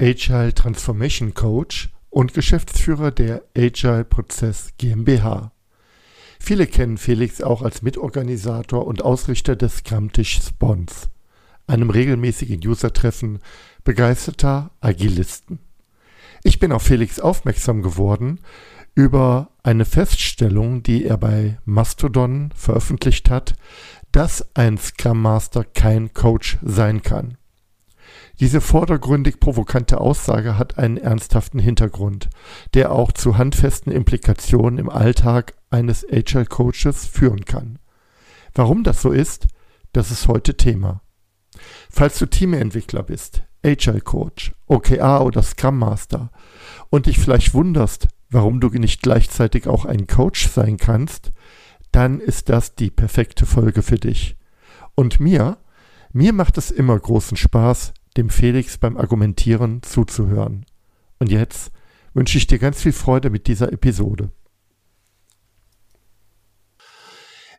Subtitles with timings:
[0.00, 5.52] Agile Transformation Coach und Geschäftsführer der Agile Prozess GmbH.
[6.38, 11.08] Viele kennen Felix auch als Mitorganisator und Ausrichter des Scrum-Tisch Spons,
[11.66, 13.38] einem regelmäßigen User-Treffen
[13.84, 15.60] begeisterter Agilisten.
[16.44, 18.40] Ich bin auf Felix aufmerksam geworden
[18.94, 23.54] über eine Feststellung, die er bei Mastodon veröffentlicht hat,
[24.12, 27.38] dass ein Scrum Master kein Coach sein kann.
[28.38, 32.28] Diese vordergründig provokante Aussage hat einen ernsthaften Hintergrund,
[32.74, 37.78] der auch zu handfesten Implikationen im Alltag eines Agile Coaches führen kann.
[38.54, 39.46] Warum das so ist,
[39.92, 41.00] das ist heute Thema.
[41.90, 46.30] Falls du Teamentwickler bist, Agile Coach, OKR oder Scrum Master
[46.90, 51.32] und dich vielleicht wunderst, warum du nicht gleichzeitig auch ein Coach sein kannst,
[51.90, 54.36] dann ist das die perfekte Folge für dich.
[54.94, 55.56] Und mir,
[56.12, 60.66] mir macht es immer großen Spaß, dem Felix beim Argumentieren zuzuhören.
[61.18, 61.72] Und jetzt
[62.14, 64.32] wünsche ich dir ganz viel Freude mit dieser Episode.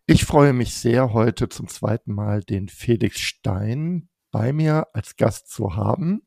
[0.07, 5.49] Ich freue mich sehr, heute zum zweiten Mal den Felix Stein bei mir als Gast
[5.49, 6.21] zu haben.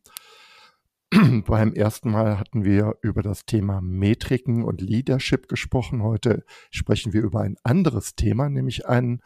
[1.46, 6.02] Beim ersten Mal hatten wir über das Thema Metriken und Leadership gesprochen.
[6.02, 9.22] Heute sprechen wir über ein anderes Thema, nämlich ein,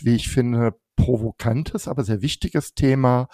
[0.00, 3.28] wie ich finde, provokantes, aber sehr wichtiges Thema,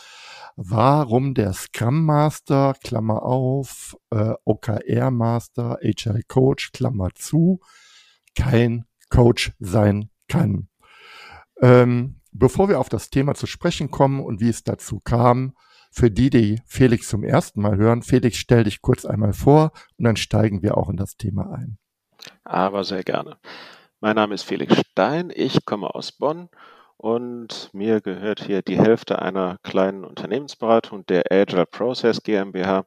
[0.57, 7.61] warum der Scrum Master, Klammer auf, äh, OKR Master, HR Coach, Klammer zu,
[8.37, 10.69] kein Coach sein kann.
[11.61, 15.55] Ähm, bevor wir auf das Thema zu sprechen kommen und wie es dazu kam,
[15.91, 20.05] für die, die Felix zum ersten Mal hören, Felix, stell dich kurz einmal vor und
[20.05, 21.79] dann steigen wir auch in das Thema ein.
[22.45, 23.39] Aber sehr gerne.
[24.01, 26.49] Mein Name ist Felix Stein, ich komme aus Bonn
[26.99, 32.87] und mir gehört hier die Hälfte einer kleinen Unternehmensberatung, der Agile Process GmbH.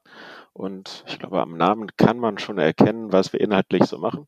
[0.52, 4.28] Und ich glaube, am Namen kann man schon erkennen, was wir inhaltlich so machen.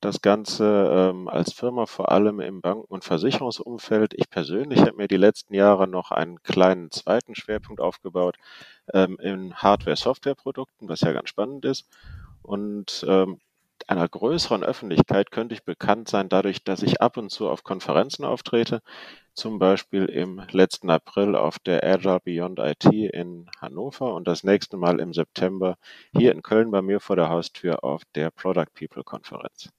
[0.00, 4.12] Das Ganze ähm, als Firma vor allem im Banken- und Versicherungsumfeld.
[4.16, 8.38] Ich persönlich habe mir die letzten Jahre noch einen kleinen zweiten Schwerpunkt aufgebaut
[8.92, 11.86] ähm, in Hardware-Software-Produkten, was ja ganz spannend ist.
[12.42, 13.38] Und ähm,
[13.88, 18.24] einer größeren Öffentlichkeit könnte ich bekannt sein dadurch, dass ich ab und zu auf Konferenzen
[18.24, 18.82] auftrete,
[19.34, 24.76] zum Beispiel im letzten April auf der Agile Beyond IT in Hannover und das nächste
[24.76, 25.76] Mal im September
[26.12, 29.70] hier in Köln bei mir vor der Haustür auf der Product People Konferenz.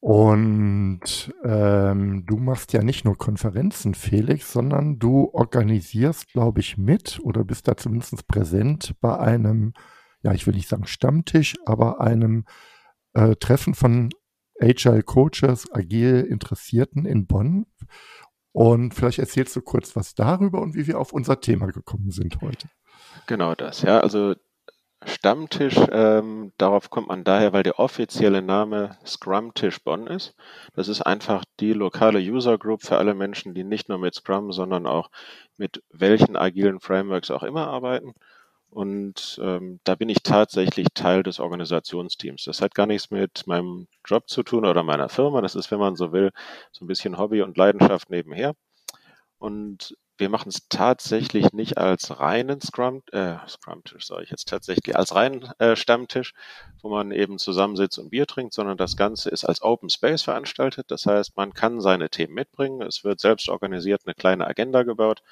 [0.00, 7.20] Und ähm, du machst ja nicht nur Konferenzen, Felix, sondern du organisierst, glaube ich, mit
[7.22, 9.74] oder bist da zumindest präsent bei einem
[10.22, 12.44] ja, ich will nicht sagen Stammtisch, aber einem
[13.14, 14.10] äh, Treffen von
[14.60, 17.66] Agile Coaches, agil Interessierten in Bonn.
[18.52, 22.40] Und vielleicht erzählst du kurz was darüber und wie wir auf unser Thema gekommen sind
[22.40, 22.68] heute.
[23.26, 24.00] Genau das, ja.
[24.00, 24.34] Also
[25.02, 30.34] Stammtisch, ähm, darauf kommt man daher, weil der offizielle Name Scrum-Tisch Bonn ist.
[30.74, 34.52] Das ist einfach die lokale User Group für alle Menschen, die nicht nur mit Scrum,
[34.52, 35.10] sondern auch
[35.56, 38.12] mit welchen agilen Frameworks auch immer arbeiten.
[38.70, 42.44] Und ähm, da bin ich tatsächlich Teil des Organisationsteams.
[42.44, 45.40] Das hat gar nichts mit meinem Job zu tun oder meiner Firma.
[45.40, 46.30] Das ist, wenn man so will,
[46.70, 48.54] so ein bisschen Hobby und Leidenschaft nebenher.
[49.38, 54.94] Und wir machen es tatsächlich nicht als reinen Scrum, äh, Scrum-Tisch, sage ich jetzt tatsächlich,
[54.96, 56.34] als reinen äh, Stammtisch,
[56.82, 60.90] wo man eben zusammensitzt und Bier trinkt, sondern das Ganze ist als Open Space veranstaltet.
[60.90, 62.82] Das heißt, man kann seine Themen mitbringen.
[62.82, 65.22] Es wird selbst organisiert eine kleine Agenda gebaut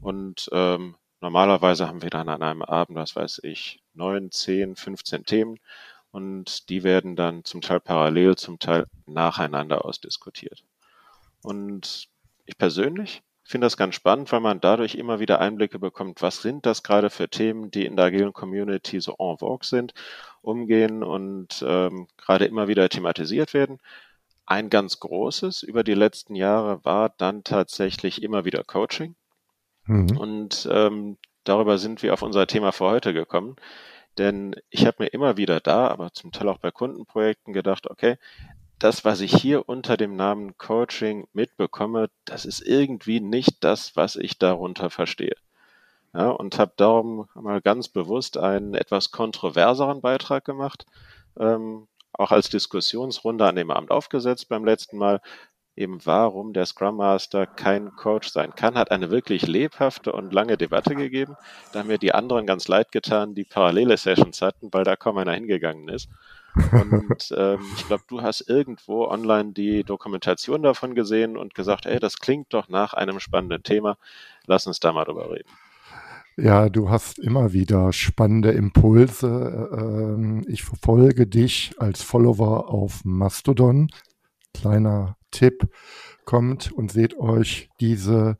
[0.00, 5.24] und ähm, Normalerweise haben wir dann an einem Abend, was weiß ich, neun, zehn, 15
[5.24, 5.60] Themen
[6.10, 10.64] und die werden dann zum Teil parallel, zum Teil nacheinander ausdiskutiert.
[11.40, 12.08] Und
[12.44, 16.66] ich persönlich finde das ganz spannend, weil man dadurch immer wieder Einblicke bekommt, was sind
[16.66, 19.94] das gerade für Themen, die in der agilen Community so en vogue sind,
[20.40, 23.78] umgehen und ähm, gerade immer wieder thematisiert werden.
[24.44, 29.14] Ein ganz großes über die letzten Jahre war dann tatsächlich immer wieder Coaching.
[29.84, 30.16] Mhm.
[30.16, 33.56] Und ähm, darüber sind wir auf unser Thema für heute gekommen.
[34.18, 38.18] Denn ich habe mir immer wieder da, aber zum Teil auch bei Kundenprojekten gedacht, okay,
[38.78, 44.16] das, was ich hier unter dem Namen Coaching mitbekomme, das ist irgendwie nicht das, was
[44.16, 45.36] ich darunter verstehe.
[46.14, 50.84] Ja, und habe darum mal ganz bewusst einen etwas kontroverseren Beitrag gemacht,
[51.38, 55.22] ähm, auch als Diskussionsrunde an dem Abend aufgesetzt beim letzten Mal,
[55.76, 60.56] eben warum der Scrum Master kein Coach sein kann, hat eine wirklich lebhafte und lange
[60.56, 61.36] Debatte gegeben.
[61.72, 65.16] Da haben mir die anderen ganz leid getan, die parallele Sessions hatten, weil da kaum
[65.18, 66.08] einer hingegangen ist.
[66.54, 71.98] Und ähm, ich glaube, du hast irgendwo online die Dokumentation davon gesehen und gesagt, ey,
[71.98, 73.96] das klingt doch nach einem spannenden Thema.
[74.46, 75.48] Lass uns da mal drüber reden.
[76.36, 79.70] Ja, du hast immer wieder spannende Impulse.
[79.72, 83.90] Ähm, ich verfolge dich als Follower auf Mastodon.
[84.54, 85.68] Kleiner Tipp,
[86.24, 88.38] kommt und seht euch diese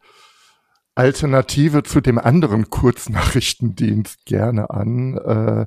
[0.94, 5.16] Alternative zu dem anderen Kurznachrichtendienst gerne an.
[5.16, 5.66] Äh,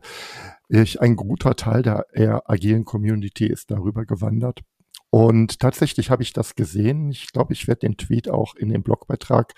[0.70, 4.62] ich, ein guter Teil der eher agilen Community ist darüber gewandert.
[5.10, 7.10] Und tatsächlich habe ich das gesehen.
[7.10, 9.54] Ich glaube, ich werde den Tweet auch in dem Blogbeitrag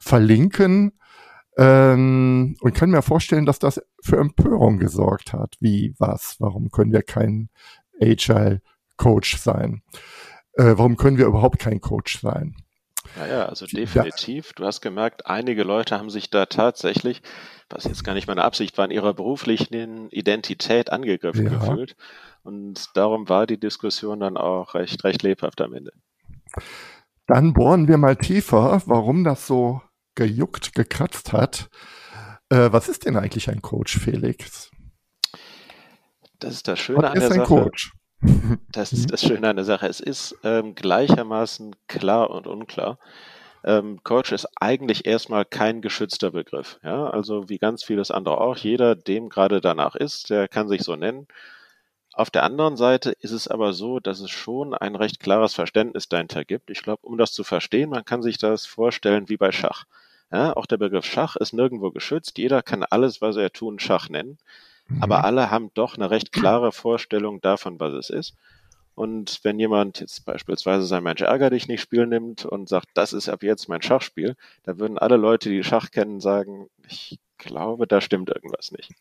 [0.00, 0.92] verlinken
[1.56, 5.56] ähm, und kann mir vorstellen, dass das für Empörung gesorgt hat.
[5.60, 7.50] Wie, was, warum können wir kein
[8.00, 8.62] Agile
[8.96, 9.82] Coach sein?
[10.56, 12.56] Äh, warum können wir überhaupt kein Coach sein?
[13.16, 14.52] Ja, ja, also definitiv.
[14.54, 17.22] Du hast gemerkt, einige Leute haben sich da tatsächlich,
[17.68, 21.58] was jetzt gar nicht meine Absicht war, in ihrer beruflichen Identität angegriffen ja.
[21.58, 21.96] gefühlt.
[22.42, 25.92] Und darum war die Diskussion dann auch recht, recht lebhaft am Ende.
[27.26, 29.80] Dann bohren wir mal tiefer, warum das so
[30.14, 31.68] gejuckt, gekratzt hat.
[32.48, 34.70] Äh, was ist denn eigentlich ein Coach, Felix?
[36.38, 37.44] Das ist das Schöne was an der Sache.
[37.44, 37.92] Coach?
[38.70, 39.86] Das ist das Schöne an der Sache.
[39.86, 42.98] Es ist ähm, gleichermaßen klar und unklar.
[43.64, 46.78] Ähm, Coach ist eigentlich erstmal kein geschützter Begriff.
[46.82, 47.08] Ja?
[47.08, 48.56] Also wie ganz vieles andere auch.
[48.56, 51.26] Jeder, dem gerade danach ist, der kann sich so nennen.
[52.12, 56.08] Auf der anderen Seite ist es aber so, dass es schon ein recht klares Verständnis
[56.08, 56.70] dahinter gibt.
[56.70, 59.84] Ich glaube, um das zu verstehen, man kann sich das vorstellen wie bei Schach.
[60.30, 62.38] Ja, auch der Begriff Schach ist nirgendwo geschützt.
[62.38, 64.38] Jeder kann alles, was er tun, Schach nennen.
[65.00, 65.24] Aber mhm.
[65.24, 68.34] alle haben doch eine recht klare Vorstellung davon, was es ist.
[68.94, 73.12] Und wenn jemand jetzt beispielsweise sein Mensch ärger dich nicht Spiel nimmt und sagt, das
[73.12, 77.88] ist ab jetzt mein Schachspiel, dann würden alle Leute, die Schach kennen, sagen, ich glaube,
[77.88, 78.92] da stimmt irgendwas nicht.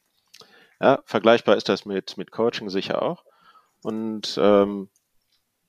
[0.81, 3.23] Ja, vergleichbar ist das mit, mit Coaching sicher auch.
[3.83, 4.89] Und ähm,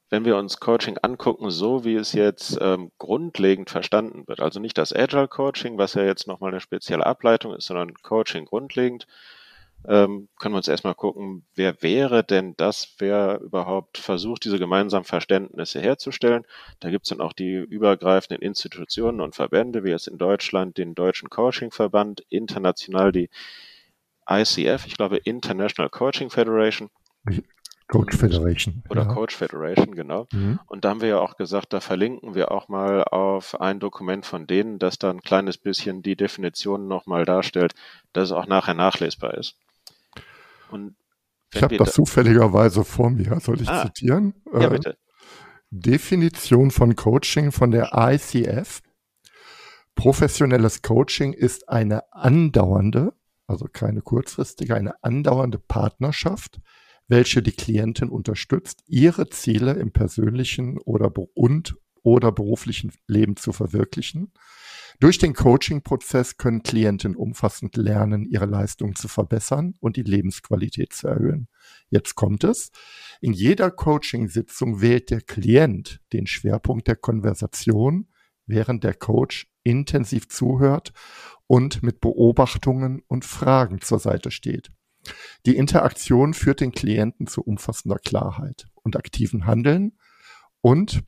[0.09, 4.79] wenn wir uns Coaching angucken, so wie es jetzt ähm, grundlegend verstanden wird, also nicht
[4.79, 9.07] das Agile Coaching, was ja jetzt nochmal eine spezielle Ableitung ist, sondern Coaching grundlegend,
[9.87, 15.05] ähm, können wir uns erstmal gucken, wer wäre denn das, wer überhaupt versucht, diese gemeinsamen
[15.05, 16.45] Verständnisse herzustellen.
[16.81, 20.95] Da gibt es dann auch die übergreifenden Institutionen und Verbände, wie jetzt in Deutschland den
[20.95, 23.29] Deutschen Coaching-Verband, international die
[24.29, 26.89] ICF, ich glaube International Coaching Federation.
[27.89, 28.83] Coach Federation.
[28.89, 29.09] Oder ja.
[29.09, 30.27] Coach Federation, genau.
[30.33, 30.59] Mhm.
[30.67, 34.25] Und da haben wir ja auch gesagt, da verlinken wir auch mal auf ein Dokument
[34.25, 37.75] von denen, das da ein kleines bisschen die Definition nochmal darstellt,
[38.15, 39.57] dass es auch nachher nachlesbar ist.
[40.75, 40.97] Und
[41.55, 43.39] ich habe das zufälligerweise vor mir.
[43.39, 44.35] Soll ich ah, zitieren?
[44.53, 44.99] Ja, äh, bitte.
[45.71, 48.83] Definition von Coaching von der ICF.
[49.95, 53.13] Professionelles Coaching ist eine andauernde,
[53.47, 56.61] also keine kurzfristige, eine andauernde Partnerschaft,
[57.07, 64.33] welche die Klientin unterstützt, ihre Ziele im persönlichen oder und oder beruflichen Leben zu verwirklichen
[65.05, 71.09] durch den Coaching-Prozess können Klienten umfassend lernen, ihre Leistung zu verbessern und die Lebensqualität zu
[71.09, 71.49] erhöhen.
[71.91, 72.71] Jetzt kommt es.
[73.21, 78.09] In jeder Coaching-Sitzung wählt der Klient den Schwerpunkt der Konversation,
[78.47, 80.95] während der Coach intensiv zuhört
[81.47, 84.73] und mit Beobachtungen und Fragen zur Seite steht.
[85.45, 89.99] Die Interaktion führt den Klienten zu umfassender Klarheit und aktiven Handeln
[90.63, 91.03] und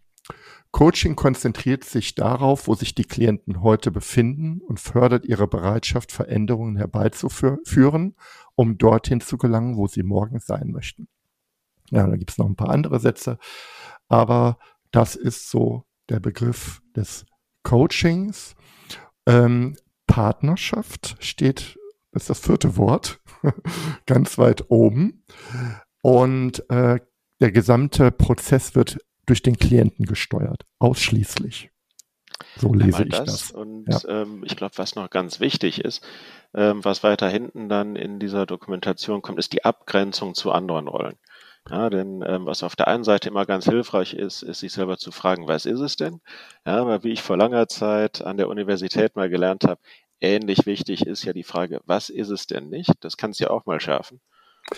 [0.77, 6.77] Coaching konzentriert sich darauf, wo sich die Klienten heute befinden und fördert ihre Bereitschaft, Veränderungen
[6.77, 8.15] herbeizuführen,
[8.57, 11.09] um dorthin zu gelangen, wo sie morgen sein möchten.
[11.89, 13.39] Ja, da gibt es noch ein paar andere Sätze,
[14.09, 14.59] aber
[14.91, 17.25] das ist so der Begriff des
[17.63, 18.55] Coachings.
[19.25, 21.79] Ähm, Partnerschaft steht,
[22.13, 23.23] das ist das vierte Wort,
[24.05, 25.25] ganz weit oben.
[26.03, 27.01] Und äh,
[27.41, 31.71] der gesamte Prozess wird durch den Klienten gesteuert, ausschließlich.
[32.57, 33.25] So lese ich das.
[33.25, 33.51] das.
[33.51, 34.23] Und ja.
[34.23, 36.07] ähm, ich glaube, was noch ganz wichtig ist,
[36.55, 41.17] ähm, was weiter hinten dann in dieser Dokumentation kommt, ist die Abgrenzung zu anderen Rollen.
[41.69, 44.99] Ja, denn ähm, was auf der einen Seite immer ganz hilfreich ist, ist sich selber
[44.99, 46.21] zu fragen, was ist es denn?
[46.65, 49.81] Ja, aber wie ich vor langer Zeit an der Universität mal gelernt habe,
[50.21, 52.93] ähnlich wichtig ist ja die Frage, was ist es denn nicht?
[53.01, 54.21] Das kannst du ja auch mal schärfen.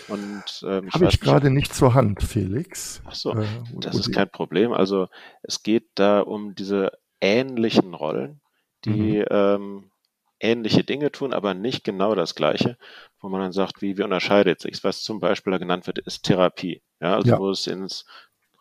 [0.07, 3.01] Und ähm, habe ich gerade nicht zur Hand, Felix.
[3.05, 4.71] Ach so, äh, das ist kein Problem.
[4.71, 5.07] Also
[5.41, 6.91] es geht da um diese
[7.21, 8.39] ähnlichen Rollen,
[8.85, 9.25] die mhm.
[9.29, 9.91] ähm,
[10.39, 12.77] ähnliche Dinge tun, aber nicht genau das Gleiche,
[13.19, 16.23] wo man dann sagt, wie, wie unterscheidet sich Was zum Beispiel da genannt wird, ist
[16.23, 16.81] Therapie.
[17.01, 17.39] Ja, also ja.
[17.39, 18.05] wo es ins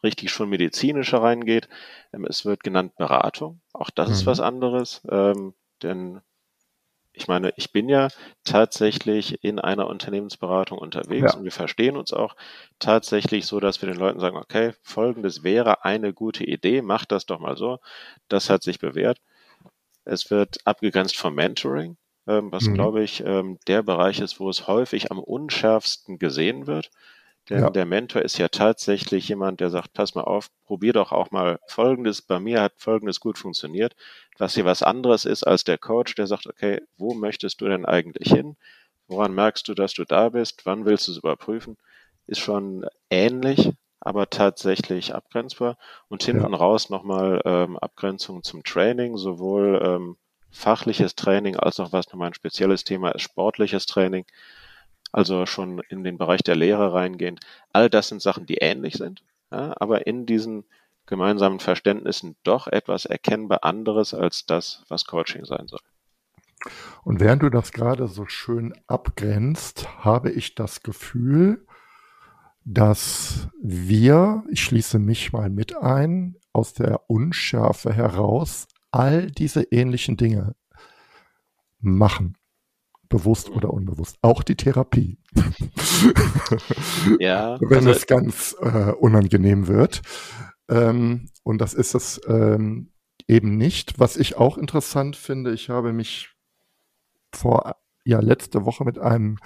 [0.02, 1.68] richtig schon medizinische reingeht.
[2.12, 3.60] Ähm, es wird genannt Beratung.
[3.72, 4.14] Auch das mhm.
[4.14, 6.20] ist was anderes, ähm, denn
[7.18, 8.08] ich meine, ich bin ja
[8.44, 11.36] tatsächlich in einer Unternehmensberatung unterwegs ja.
[11.36, 12.36] und wir verstehen uns auch
[12.78, 17.26] tatsächlich so, dass wir den Leuten sagen, okay, folgendes wäre eine gute Idee, macht das
[17.26, 17.80] doch mal so.
[18.28, 19.20] Das hat sich bewährt.
[20.04, 21.96] Es wird abgegrenzt vom Mentoring,
[22.28, 22.74] ähm, was mhm.
[22.74, 26.90] glaube ich ähm, der Bereich ist, wo es häufig am unschärfsten gesehen wird.
[27.48, 27.70] Denn ja.
[27.70, 31.58] der Mentor ist ja tatsächlich jemand, der sagt, pass mal auf, probier doch auch mal
[31.66, 32.20] Folgendes.
[32.20, 33.96] Bei mir hat Folgendes gut funktioniert.
[34.36, 37.86] Was hier was anderes ist als der Coach, der sagt, okay, wo möchtest du denn
[37.86, 38.56] eigentlich hin?
[39.06, 40.66] Woran merkst du, dass du da bist?
[40.66, 41.78] Wann willst du es überprüfen?
[42.26, 45.78] Ist schon ähnlich, aber tatsächlich abgrenzbar.
[46.08, 46.58] Und hinten ja.
[46.58, 50.16] raus nochmal ähm, Abgrenzung zum Training, sowohl ähm,
[50.50, 54.26] fachliches Training als auch was nochmal ein spezielles Thema ist, sportliches Training
[55.12, 57.40] also schon in den Bereich der Lehre reingehend.
[57.72, 60.64] All das sind Sachen, die ähnlich sind, ja, aber in diesen
[61.06, 65.80] gemeinsamen Verständnissen doch etwas erkennbar anderes als das, was Coaching sein soll.
[67.04, 71.66] Und während du das gerade so schön abgrenzt, habe ich das Gefühl,
[72.64, 80.16] dass wir, ich schließe mich mal mit ein, aus der Unschärfe heraus all diese ähnlichen
[80.16, 80.54] Dinge
[81.80, 82.37] machen
[83.08, 84.16] bewusst oder unbewusst.
[84.22, 85.18] Auch die Therapie.
[87.18, 87.58] ja.
[87.60, 90.02] Wenn also, es ganz äh, unangenehm wird.
[90.68, 92.92] Ähm, und das ist es ähm,
[93.26, 93.98] eben nicht.
[93.98, 96.30] Was ich auch interessant finde, ich habe mich
[97.32, 99.38] vor, ja, letzte Woche mit einem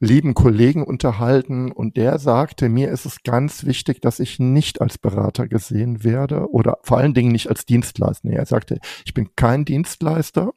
[0.00, 4.98] lieben Kollegen unterhalten und der sagte, mir ist es ganz wichtig, dass ich nicht als
[4.98, 8.30] Berater gesehen werde oder vor allen Dingen nicht als Dienstleister.
[8.30, 10.52] Er sagte, ich bin kein Dienstleister,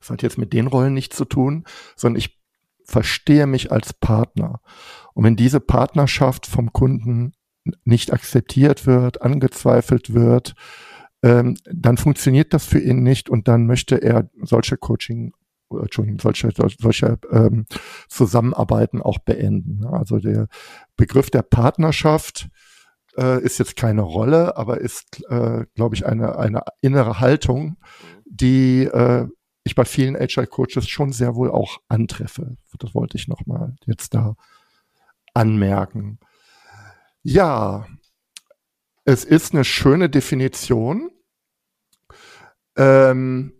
[0.00, 1.64] das hat jetzt mit den Rollen nichts zu tun,
[1.96, 2.40] sondern ich
[2.84, 4.60] verstehe mich als Partner.
[5.14, 7.32] Und wenn diese Partnerschaft vom Kunden
[7.84, 10.54] nicht akzeptiert wird, angezweifelt wird,
[11.22, 15.32] ähm, dann funktioniert das für ihn nicht und dann möchte er solche Coaching
[15.80, 17.64] Entschuldigung, solche, solche ähm,
[18.08, 19.86] Zusammenarbeiten auch beenden.
[19.86, 20.48] Also der
[20.96, 22.48] Begriff der Partnerschaft
[23.16, 27.76] äh, ist jetzt keine Rolle, aber ist, äh, glaube ich, eine, eine innere Haltung,
[28.26, 29.26] die äh,
[29.64, 32.56] ich bei vielen Agile-Coaches schon sehr wohl auch antreffe.
[32.78, 34.34] Das wollte ich nochmal jetzt da
[35.34, 36.18] anmerken.
[37.22, 37.86] Ja,
[39.04, 41.10] es ist eine schöne Definition,
[42.76, 43.52] ähm,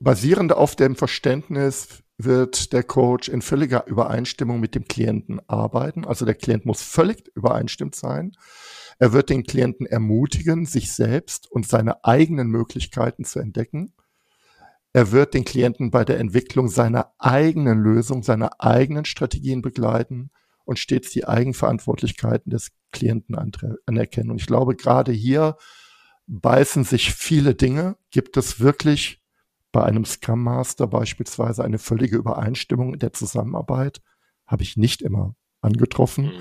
[0.00, 6.04] basierend auf dem Verständnis wird der Coach in völliger Übereinstimmung mit dem Klienten arbeiten.
[6.04, 8.32] Also der Klient muss völlig übereinstimmt sein.
[8.98, 13.94] Er wird den Klienten ermutigen, sich selbst und seine eigenen Möglichkeiten zu entdecken.
[14.92, 20.30] Er wird den Klienten bei der Entwicklung seiner eigenen Lösung, seiner eigenen Strategien begleiten
[20.64, 23.36] und stets die Eigenverantwortlichkeiten des Klienten
[23.86, 24.30] anerkennen.
[24.30, 25.56] Und ich glaube, gerade hier
[26.26, 27.96] beißen sich viele Dinge.
[28.10, 29.20] Gibt es wirklich
[29.72, 34.00] bei einem Scrum Master beispielsweise eine völlige Übereinstimmung in der Zusammenarbeit?
[34.46, 36.26] Habe ich nicht immer angetroffen.
[36.26, 36.40] Mhm.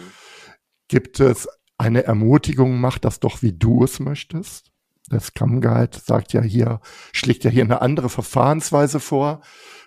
[0.88, 4.69] Gibt es eine Ermutigung, mach das doch, wie du es möchtest?
[5.12, 6.80] Der Scrum Guide sagt ja hier,
[7.12, 9.42] schlägt ja hier eine andere Verfahrensweise vor,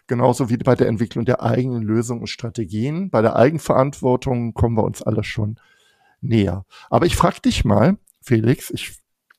[0.07, 3.11] genauso wie bei der Entwicklung der eigenen Lösungen und Strategien.
[3.11, 5.59] Bei der Eigenverantwortung kommen wir uns alle schon
[6.21, 6.65] näher.
[6.91, 8.97] Aber ich frage dich mal, Felix, ich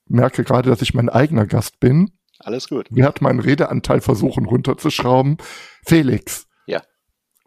[0.07, 2.11] merke gerade, dass ich mein eigener Gast bin.
[2.39, 2.87] Alles gut.
[2.91, 5.37] Wie hat meinen Redeanteil versuchen runterzuschrauben?
[5.85, 6.47] Felix.
[6.65, 6.81] Ja.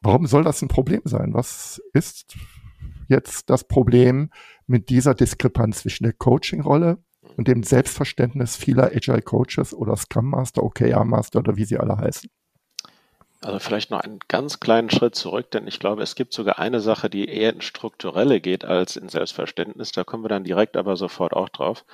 [0.00, 1.34] Warum soll das ein Problem sein?
[1.34, 2.34] Was ist
[3.08, 4.30] jetzt das Problem
[4.66, 6.98] mit dieser Diskrepanz zwischen der Coaching-Rolle
[7.36, 11.96] und dem Selbstverständnis vieler Agile Coaches oder Scrum Master, OKR Master oder wie sie alle
[11.96, 12.30] heißen.
[13.42, 16.80] Also vielleicht noch einen ganz kleinen Schritt zurück, denn ich glaube, es gibt sogar eine
[16.80, 19.92] Sache, die eher in strukturelle geht als in Selbstverständnis.
[19.92, 21.84] Da kommen wir dann direkt aber sofort auch drauf.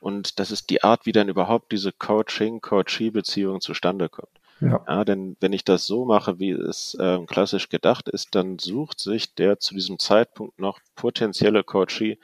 [0.00, 4.32] Und das ist die Art, wie dann überhaupt diese Coaching-Coachee-Beziehung zustande kommt.
[4.60, 4.84] Ja.
[4.88, 5.04] ja.
[5.04, 9.34] denn wenn ich das so mache, wie es äh, klassisch gedacht ist, dann sucht sich
[9.34, 12.18] der zu diesem Zeitpunkt noch potenzielle Coachee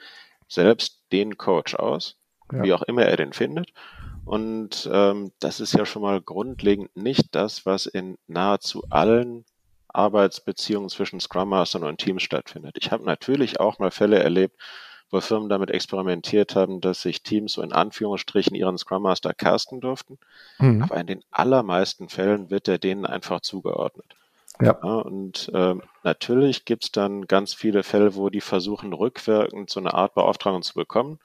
[0.47, 2.18] selbst den Coach aus
[2.51, 2.63] ja.
[2.63, 3.73] wie auch immer er den findet.
[4.25, 9.43] Und ähm, das ist ja schon mal grundlegend nicht das, was in nahezu allen
[9.87, 12.77] Arbeitsbeziehungen zwischen Scrum Mastern und Teams stattfindet.
[12.79, 14.55] Ich habe natürlich auch mal Fälle erlebt,
[15.09, 19.81] wo Firmen damit experimentiert haben, dass sich Teams so in Anführungsstrichen ihren Scrum Master casten
[19.81, 20.19] durften.
[20.59, 20.83] Mhm.
[20.83, 24.15] Aber in den allermeisten Fällen wird er denen einfach zugeordnet.
[24.61, 24.77] Ja.
[24.83, 29.95] ja und ähm, natürlich gibt's dann ganz viele Fälle, wo die versuchen, rückwirkend so eine
[29.95, 31.17] Art Beauftragung zu bekommen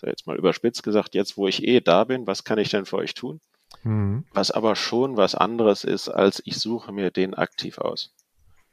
[0.00, 2.86] so jetzt mal überspitzt gesagt, jetzt wo ich eh da bin, was kann ich denn
[2.86, 3.40] für euch tun?
[3.82, 4.24] Mhm.
[4.32, 8.12] Was aber schon was anderes ist, als ich suche mir den aktiv aus.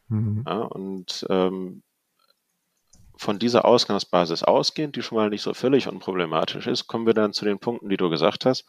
[0.07, 0.43] Mhm.
[0.45, 1.83] Ja, und ähm,
[3.15, 7.33] von dieser Ausgangsbasis ausgehend, die schon mal nicht so völlig unproblematisch ist, kommen wir dann
[7.33, 8.65] zu den Punkten, die du gesagt hast.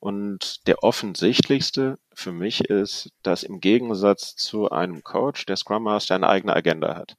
[0.00, 6.14] Und der offensichtlichste für mich ist, dass im Gegensatz zu einem Coach der Scrum Master
[6.14, 7.16] eine eigene Agenda hat.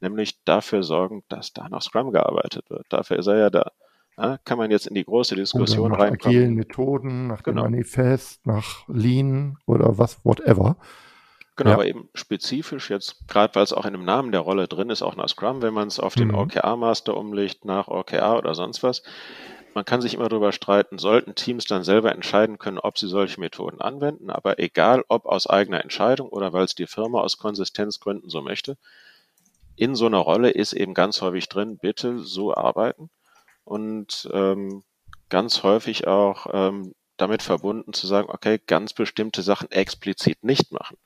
[0.00, 2.86] Nämlich dafür sorgen, dass da nach Scrum gearbeitet wird.
[2.90, 3.72] Dafür ist er ja da.
[4.18, 6.36] Ja, kann man jetzt in die große Diskussion oder nach reinkommen.
[6.36, 7.62] agilen Methoden, nach genau.
[7.62, 10.76] dem Manifest, nach Lean oder was, whatever.
[11.56, 11.74] Genau, ja.
[11.76, 15.02] aber eben spezifisch jetzt, gerade weil es auch in dem Namen der Rolle drin ist,
[15.02, 16.34] auch nach Scrum, wenn man es auf den mhm.
[16.34, 19.02] OKR-Master umlegt, nach OKR oder sonst was.
[19.74, 23.40] Man kann sich immer darüber streiten, sollten Teams dann selber entscheiden können, ob sie solche
[23.40, 28.28] Methoden anwenden, aber egal ob aus eigener Entscheidung oder weil es die Firma aus Konsistenzgründen
[28.28, 28.76] so möchte,
[29.76, 33.08] in so einer Rolle ist eben ganz häufig drin, bitte so arbeiten
[33.64, 34.82] und ähm,
[35.28, 40.96] ganz häufig auch ähm, damit verbunden zu sagen, okay, ganz bestimmte Sachen explizit nicht machen,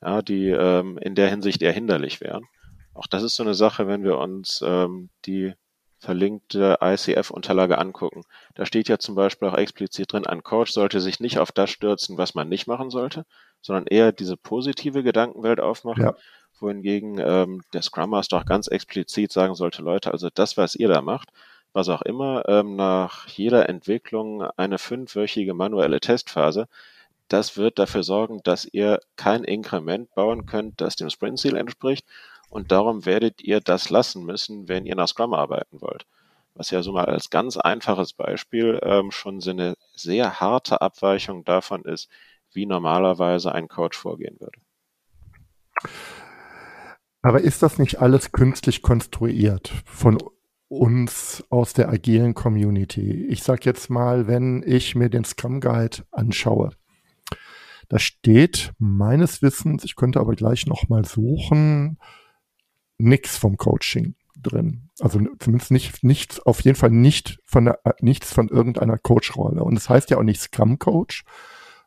[0.00, 2.46] ja, die ähm, in der Hinsicht eher hinderlich wären.
[2.94, 5.54] Auch das ist so eine Sache, wenn wir uns ähm, die
[6.00, 8.22] verlinkte ICF-Unterlage angucken.
[8.54, 11.70] Da steht ja zum Beispiel auch explizit drin, ein Coach sollte sich nicht auf das
[11.70, 13.26] stürzen, was man nicht machen sollte,
[13.60, 16.04] sondern eher diese positive Gedankenwelt aufmachen.
[16.04, 16.14] Ja.
[16.58, 20.88] Wohingegen ähm, der Scrum Master auch ganz explizit sagen sollte, Leute, also das, was ihr
[20.88, 21.30] da macht,
[21.72, 26.68] was auch immer, ähm, nach jeder Entwicklung eine fünfwöchige manuelle Testphase,
[27.30, 32.04] das wird dafür sorgen, dass ihr kein Inkrement bauen könnt, das dem Sprint-Ziel entspricht.
[32.48, 36.06] Und darum werdet ihr das lassen müssen, wenn ihr nach Scrum arbeiten wollt.
[36.54, 41.44] Was ja so mal als ganz einfaches Beispiel ähm, schon so eine sehr harte Abweichung
[41.44, 42.08] davon ist,
[42.52, 44.58] wie normalerweise ein Coach vorgehen würde.
[47.22, 50.18] Aber ist das nicht alles künstlich konstruiert von
[50.70, 53.26] uns aus der agilen Community?
[53.26, 56.70] Ich sage jetzt mal, wenn ich mir den Scrum Guide anschaue,
[57.88, 61.98] da steht meines Wissens, ich könnte aber gleich noch mal suchen,
[62.98, 64.90] nichts vom Coaching drin.
[65.00, 69.64] Also zumindest nicht, nichts, auf jeden Fall nicht von der, nichts von irgendeiner Coach-Rolle.
[69.64, 71.24] Und es das heißt ja auch nicht Scrum Coach,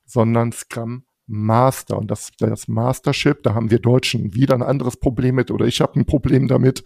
[0.06, 1.98] sondern Scrum Master.
[1.98, 5.82] Und das, das Mastership, da haben wir Deutschen wieder ein anderes Problem mit oder ich
[5.82, 6.84] habe ein Problem damit.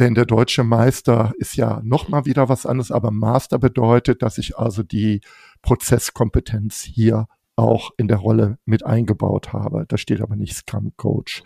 [0.00, 4.56] Denn der deutsche Meister ist ja nochmal wieder was anderes, aber Master bedeutet, dass ich
[4.56, 5.20] also die
[5.60, 9.84] Prozesskompetenz hier auch in der Rolle mit eingebaut habe.
[9.86, 11.42] Da steht aber nicht Scrum Coach.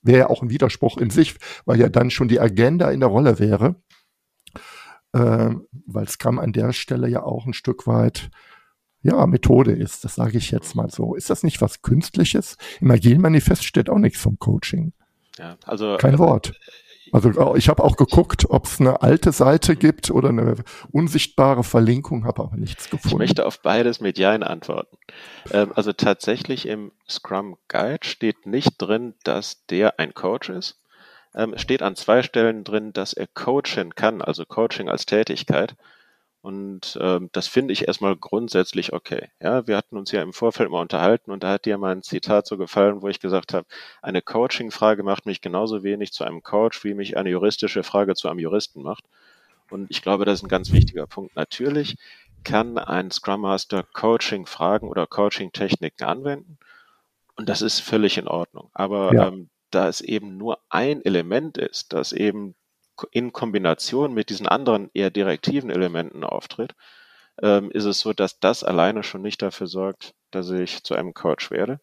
[0.00, 3.10] Wäre ja auch ein Widerspruch in sich, weil ja dann schon die Agenda in der
[3.10, 3.76] Rolle wäre.
[5.12, 5.50] Äh,
[5.86, 8.30] weil Scrum an der Stelle ja auch ein Stück weit
[9.02, 10.06] ja, Methode ist.
[10.06, 11.14] Das sage ich jetzt mal so.
[11.14, 12.56] Ist das nicht was Künstliches?
[12.80, 14.94] Im Agilen Manifest steht auch nichts vom Coaching.
[15.36, 16.58] Ja, also kein äh, Wort.
[17.12, 20.56] Also ich habe auch geguckt, ob es eine alte Seite gibt oder eine
[20.90, 23.08] unsichtbare Verlinkung, habe aber nichts gefunden.
[23.08, 24.96] Ich möchte auf beides mit Ja antworten.
[25.50, 30.78] Ähm, also tatsächlich im Scrum Guide steht nicht drin, dass der ein Coach ist.
[31.34, 35.76] Ähm, steht an zwei Stellen drin, dass er coachen kann, also Coaching als Tätigkeit.
[36.40, 39.28] Und ähm, das finde ich erstmal grundsätzlich okay.
[39.42, 42.02] Ja, wir hatten uns ja im Vorfeld mal unterhalten und da hat dir mal ein
[42.02, 43.66] Zitat so gefallen, wo ich gesagt habe,
[44.02, 48.28] eine Coaching-Frage macht mich genauso wenig zu einem Coach, wie mich eine juristische Frage zu
[48.28, 49.04] einem Juristen macht.
[49.68, 51.34] Und ich glaube, das ist ein ganz wichtiger Punkt.
[51.34, 51.96] Natürlich
[52.44, 56.58] kann ein Scrum Master Coaching-Fragen oder Coaching-Techniken anwenden.
[57.34, 58.70] Und das ist völlig in Ordnung.
[58.72, 59.28] Aber ja.
[59.28, 62.54] ähm, da es eben nur ein Element ist, das eben
[63.10, 66.74] in Kombination mit diesen anderen eher direktiven Elementen auftritt,
[67.42, 71.14] ähm, ist es so, dass das alleine schon nicht dafür sorgt, dass ich zu einem
[71.14, 71.80] Coach werde.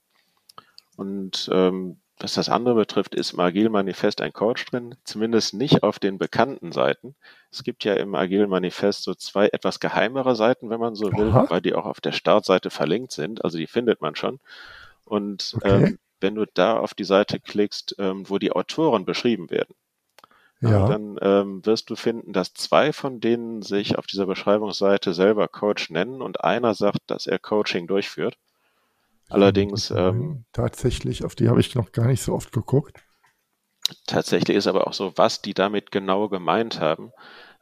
[0.98, 5.84] Und ähm, was das andere betrifft, ist im Agile Manifest ein Coach drin, zumindest nicht
[5.84, 7.16] auf den bekannten Seiten.
[7.52, 11.30] Es gibt ja im Agile Manifest so zwei etwas geheimere Seiten, wenn man so will,
[11.30, 11.48] Aha.
[11.50, 14.40] weil die auch auf der Startseite verlinkt sind, also die findet man schon.
[15.04, 15.70] Und okay.
[15.70, 19.76] ähm, wenn du da auf die Seite klickst, ähm, wo die Autoren beschrieben werden,
[20.62, 20.88] ja.
[20.88, 25.90] dann ähm, wirst du finden, dass zwei von denen sich auf dieser Beschreibungsseite selber Coach
[25.90, 28.38] nennen und einer sagt, dass er Coaching durchführt.
[29.30, 29.92] Allerdings.
[29.92, 33.04] Ähm, tatsächlich, auf die habe ich noch gar nicht so oft geguckt.
[34.08, 37.12] Tatsächlich ist aber auch so, was die damit genau gemeint haben,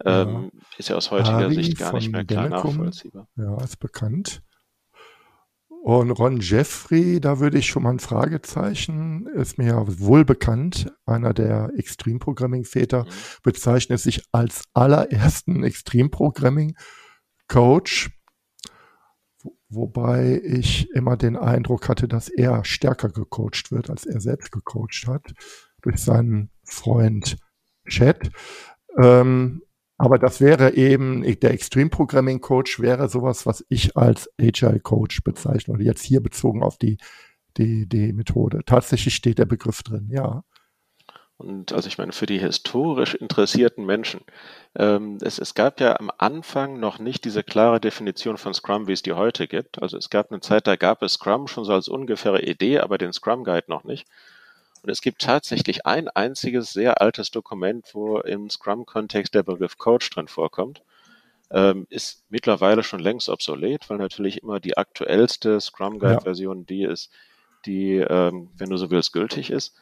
[0.05, 0.61] ähm, ja.
[0.77, 3.27] ist ja aus heutiger Harry Sicht gar nicht mehr klar Benecum, nachvollziehbar.
[3.35, 4.41] Ja, ist bekannt.
[5.83, 10.89] Und Ron Jeffrey, da würde ich schon mal ein Fragezeichen, ist mir ja wohl bekannt,
[11.05, 13.09] einer der Extreme Programming Väter, mhm.
[13.43, 16.77] bezeichnet sich als allerersten Extreme Programming
[17.49, 18.11] Coach,
[19.67, 25.05] wobei ich immer den Eindruck hatte, dass er stärker gecoacht wird, als er selbst gecoacht
[25.05, 25.33] hat,
[25.81, 27.35] durch seinen Freund
[27.89, 28.31] Chad.
[28.97, 29.63] Ähm,
[29.97, 35.23] Aber das wäre eben, der Extreme Programming Coach wäre sowas, was ich als Agile Coach
[35.23, 35.75] bezeichne.
[35.75, 36.97] Oder jetzt hier bezogen auf die,
[37.57, 38.61] die, die Methode.
[38.65, 40.43] Tatsächlich steht der Begriff drin, ja.
[41.37, 44.21] Und also ich meine, für die historisch interessierten Menschen,
[44.75, 48.93] ähm, es, es gab ja am Anfang noch nicht diese klare Definition von Scrum, wie
[48.93, 49.81] es die heute gibt.
[49.81, 52.97] Also es gab eine Zeit, da gab es Scrum schon so als ungefähre Idee, aber
[52.97, 54.07] den Scrum Guide noch nicht.
[54.83, 60.09] Und es gibt tatsächlich ein einziges sehr altes Dokument, wo im Scrum-Kontext der Begriff Coach
[60.09, 60.83] drin vorkommt.
[61.51, 66.65] Ähm, ist mittlerweile schon längst obsolet, weil natürlich immer die aktuellste Scrum Guide-Version ja.
[66.65, 67.11] die ist,
[67.65, 69.73] die, ähm, wenn du so willst, gültig ist.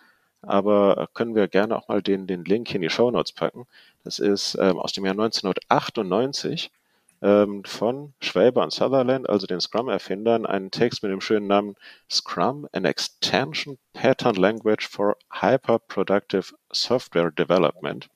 [0.44, 3.66] Aber können wir gerne auch mal den, den Link in die Show Notes packen.
[4.04, 6.72] Das ist ähm, aus dem Jahr 1998
[7.22, 11.76] ähm, von Schwaber und Sutherland, also den Scrum-Erfindern, einen Text mit dem schönen Namen
[12.10, 18.10] Scrum, an Extension Pattern Language for Hyper-Productive Software Development.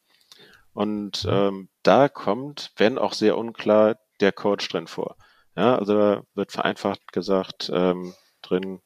[0.73, 5.15] Und ähm, da kommt, wenn auch sehr unklar, der Coach drin vor.
[5.55, 8.81] Ja, also da wird vereinfacht gesagt ähm, drin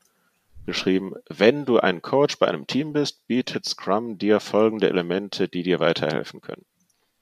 [0.65, 5.63] geschrieben, wenn du ein Coach bei einem Team bist, bietet Scrum dir folgende Elemente, die
[5.63, 6.65] dir weiterhelfen können.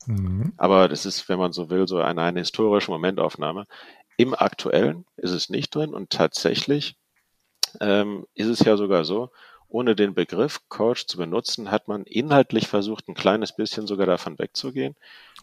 [0.08, 0.54] Mhm.
[0.58, 3.66] Aber das ist, wenn man so will, so eine, eine historische Momentaufnahme.
[4.18, 6.96] Im aktuellen ist es nicht drin und tatsächlich
[7.80, 9.30] ähm, ist es ja sogar so,
[9.68, 14.40] ohne den Begriff Coach zu benutzen, hat man inhaltlich versucht, ein kleines bisschen sogar davon
[14.40, 14.96] wegzugehen.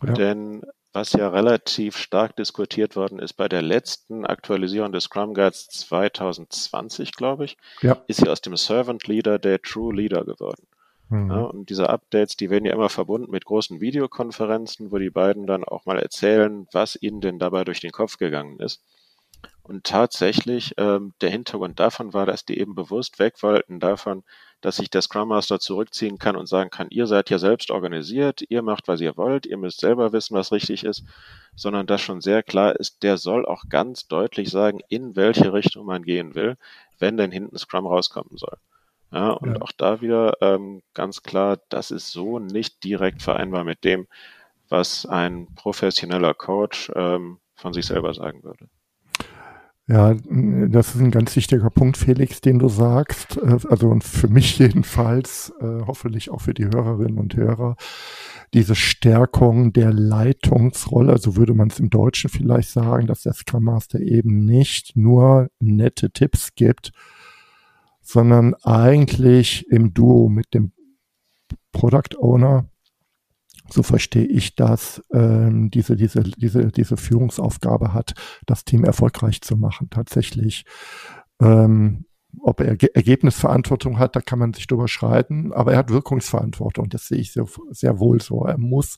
[0.03, 0.13] Ja.
[0.15, 0.63] Denn
[0.95, 7.13] was ja relativ stark diskutiert worden ist bei der letzten Aktualisierung des Scrum Guides 2020,
[7.13, 8.03] glaube ich, ja.
[8.07, 10.67] ist ja aus dem Servant Leader der True Leader geworden.
[11.15, 11.31] Mhm.
[11.31, 15.47] Ja, und diese Updates, die werden ja immer verbunden mit großen Videokonferenzen, wo die beiden
[15.47, 18.83] dann auch mal erzählen, was ihnen denn dabei durch den Kopf gegangen ist.
[19.63, 24.25] Und tatsächlich, ähm, der Hintergrund davon war, dass die eben bewusst weg wollten davon,
[24.61, 28.43] dass sich der Scrum Master zurückziehen kann und sagen kann, ihr seid ja selbst organisiert,
[28.49, 31.05] ihr macht, was ihr wollt, ihr müsst selber wissen, was richtig ist,
[31.57, 35.87] sondern dass schon sehr klar ist, der soll auch ganz deutlich sagen, in welche Richtung
[35.87, 36.57] man gehen will,
[36.99, 38.59] wenn denn hinten Scrum rauskommen soll.
[39.15, 39.63] Ja, und ja.
[39.63, 44.09] auch da wieder ähm, ganz klar, das ist so nicht direkt vereinbar mit dem,
[44.69, 48.67] was ein professioneller Coach ähm, von sich selber sagen würde.
[49.87, 53.37] Ja, das ist ein ganz wichtiger Punkt, Felix, den du sagst.
[53.37, 57.77] Äh, also für mich jedenfalls, äh, hoffentlich auch für die Hörerinnen und Hörer,
[58.53, 63.65] diese Stärkung der Leitungsrolle, so würde man es im Deutschen vielleicht sagen, dass der Scrum
[63.65, 66.91] Master eben nicht nur nette Tipps gibt,
[68.05, 70.73] sondern eigentlich im Duo mit dem
[71.73, 72.69] Product Owner,
[73.71, 78.15] so verstehe ich das, ähm, diese, diese, diese, diese Führungsaufgabe hat,
[78.47, 79.89] das Team erfolgreich zu machen.
[79.91, 80.65] Tatsächlich,
[81.41, 82.05] ähm,
[82.41, 86.91] ob er Ergebnisverantwortung hat, da kann man sich drüber schreiten, aber er hat Wirkungsverantwortung.
[86.91, 88.45] Das sehe ich sehr, sehr wohl so.
[88.45, 88.97] Er muss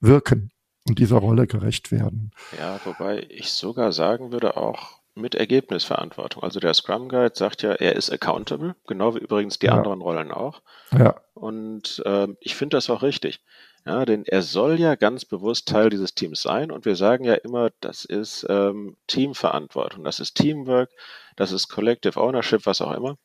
[0.00, 0.52] wirken
[0.88, 2.30] und dieser Rolle gerecht werden.
[2.58, 6.42] Ja, wobei ich sogar sagen würde auch, mit Ergebnisverantwortung.
[6.42, 9.72] Also der Scrum Guide sagt ja, er ist accountable, genau wie übrigens die ja.
[9.72, 10.62] anderen Rollen auch.
[10.96, 11.20] Ja.
[11.34, 13.40] Und ähm, ich finde das auch richtig.
[13.84, 17.34] Ja, denn er soll ja ganz bewusst Teil dieses Teams sein und wir sagen ja
[17.34, 20.88] immer, das ist ähm, Teamverantwortung, das ist Teamwork,
[21.34, 23.16] das ist Collective Ownership, was auch immer.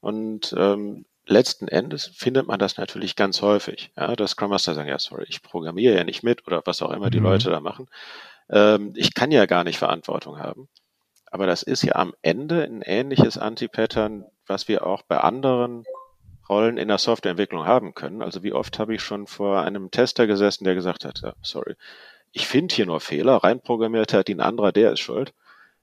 [0.00, 3.92] Und ähm, letzten Endes findet man das natürlich ganz häufig.
[3.96, 6.90] Ja, dass Scrum Master sagen, ja, sorry, ich programmiere ja nicht mit oder was auch
[6.90, 7.26] immer die mhm.
[7.26, 7.88] Leute da machen.
[8.50, 10.68] Ähm, ich kann ja gar nicht Verantwortung haben.
[11.32, 15.84] Aber das ist ja am Ende ein ähnliches Anti-Pattern, was wir auch bei anderen
[16.46, 18.20] Rollen in der Softwareentwicklung haben können.
[18.20, 21.74] Also wie oft habe ich schon vor einem Tester gesessen, der gesagt hat, ja, sorry,
[22.32, 25.32] ich finde hier nur Fehler, reinprogrammiert hat ihn anderer, der ist schuld.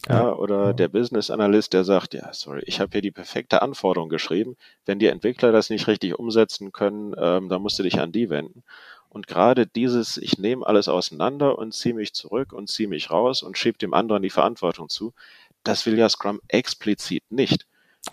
[0.07, 4.07] Ja, oder der Business Analyst, der sagt, ja, sorry, ich habe hier die perfekte Anforderung
[4.07, 4.55] geschrieben.
[4.85, 8.29] Wenn die Entwickler das nicht richtig umsetzen können, ähm, dann musst du dich an die
[8.29, 8.63] wenden.
[9.09, 13.41] Und gerade dieses, ich nehme alles auseinander und ziehe mich zurück und ziehe mich raus
[13.41, 15.13] und schiebe dem anderen die Verantwortung zu,
[15.63, 17.67] das will ja Scrum explizit nicht.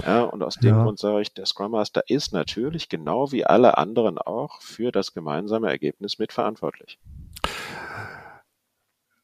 [0.04, 0.82] Ja, und aus dem ja.
[0.82, 5.14] Grund sage ich, der Scrum Master ist natürlich genau wie alle anderen auch für das
[5.14, 6.98] gemeinsame Ergebnis mitverantwortlich.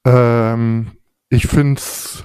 [0.04, 0.92] Ähm,
[1.28, 2.24] ich finde es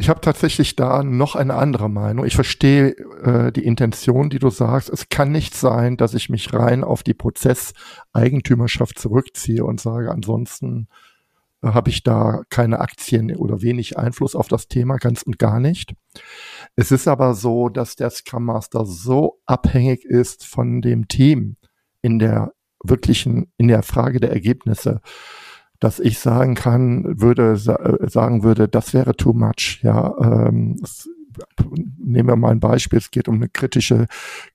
[0.00, 2.24] ich habe tatsächlich da noch eine andere Meinung.
[2.24, 4.88] Ich verstehe äh, die Intention, die du sagst.
[4.88, 10.88] Es kann nicht sein, dass ich mich rein auf die Prozesseigentümerschaft zurückziehe und sage, ansonsten
[11.62, 15.94] habe ich da keine Aktien oder wenig Einfluss auf das Thema, ganz und gar nicht.
[16.76, 21.56] Es ist aber so, dass der Scrum Master so abhängig ist von dem Team
[22.02, 25.00] in der wirklichen, in der Frage der Ergebnisse
[25.80, 29.80] dass ich sagen kann, würde äh, sagen würde, das wäre too much.
[29.82, 30.76] Ja, ähm,
[31.98, 32.98] nehmen wir mal ein Beispiel.
[32.98, 34.06] Es geht um eine kritische,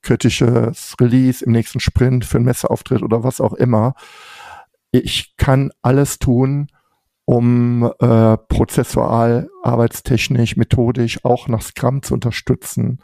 [0.01, 3.95] kritisches Release im nächsten Sprint für einen Messeauftritt oder was auch immer.
[4.91, 6.67] ich kann alles tun,
[7.25, 13.01] um äh, prozessual, arbeitstechnisch, methodisch auch nach Scrum zu unterstützen.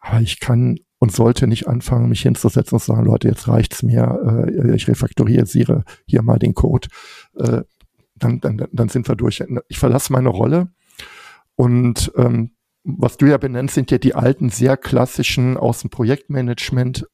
[0.00, 4.46] Aber ich kann und sollte nicht anfangen, mich hinzusetzen und sagen, Leute, jetzt reicht's mir,
[4.48, 6.88] äh, ich refaktorisiere hier mal den Code.
[7.36, 7.62] Äh,
[8.16, 9.44] dann, dann, dann sind wir durch.
[9.68, 10.72] Ich verlasse meine Rolle
[11.54, 17.06] und ähm, was du ja benennst, sind ja die alten, sehr klassischen aus dem Projektmanagement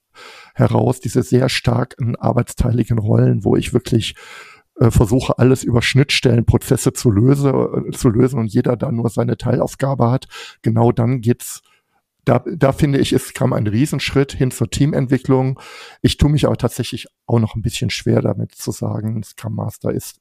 [0.54, 4.14] heraus, diese sehr starken arbeitsteiligen Rollen, wo ich wirklich
[4.80, 9.08] äh, versuche, alles über Schnittstellen, Prozesse zu, löse, äh, zu lösen und jeder da nur
[9.08, 10.26] seine Teilaufgabe hat.
[10.62, 11.62] Genau dann geht's
[12.24, 15.60] da, da finde ich, es kam ein Riesenschritt hin zur Teamentwicklung.
[16.00, 19.92] Ich tue mich aber tatsächlich auch noch ein bisschen schwer damit zu sagen, Scrum Master
[19.92, 20.20] ist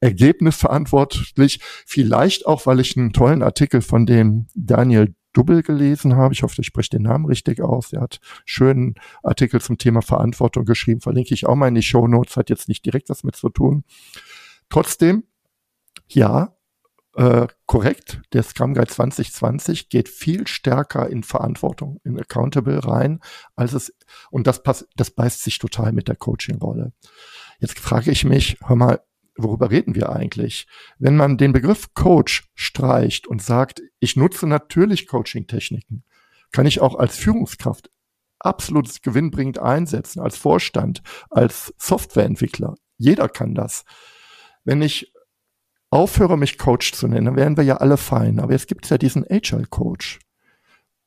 [0.00, 1.60] ergebnisverantwortlich.
[1.86, 6.34] Vielleicht auch, weil ich einen tollen Artikel von dem Daniel Dubbel gelesen habe.
[6.34, 7.92] Ich hoffe, ich spreche den Namen richtig aus.
[7.92, 11.00] Er hat schönen Artikel zum Thema Verantwortung geschrieben.
[11.00, 12.36] Verlinke ich auch mal in die Show Notes.
[12.36, 13.84] Hat jetzt nicht direkt was mit zu tun.
[14.68, 15.24] Trotzdem,
[16.08, 16.56] ja,
[17.18, 18.22] äh, korrekt.
[18.32, 23.20] Der Scrum Guide 2020 geht viel stärker in Verantwortung, in Accountable rein,
[23.56, 23.92] als es,
[24.30, 26.92] und das passt, das beißt sich total mit der Coaching-Rolle.
[27.58, 29.00] Jetzt frage ich mich, hör mal,
[29.38, 30.66] worüber reden wir eigentlich?
[30.98, 36.04] Wenn man den Begriff Coach streicht und sagt, ich nutze natürlich Coaching-Techniken,
[36.52, 37.90] kann ich auch als Führungskraft
[38.38, 42.74] absolut gewinnbringend einsetzen, als Vorstand, als Softwareentwickler.
[42.96, 43.84] Jeder kann das.
[44.64, 45.12] Wenn ich
[45.90, 48.40] aufhöre, mich Coach zu nennen, dann wären wir ja alle fein.
[48.40, 50.18] Aber jetzt gibt es ja diesen Agile Coach.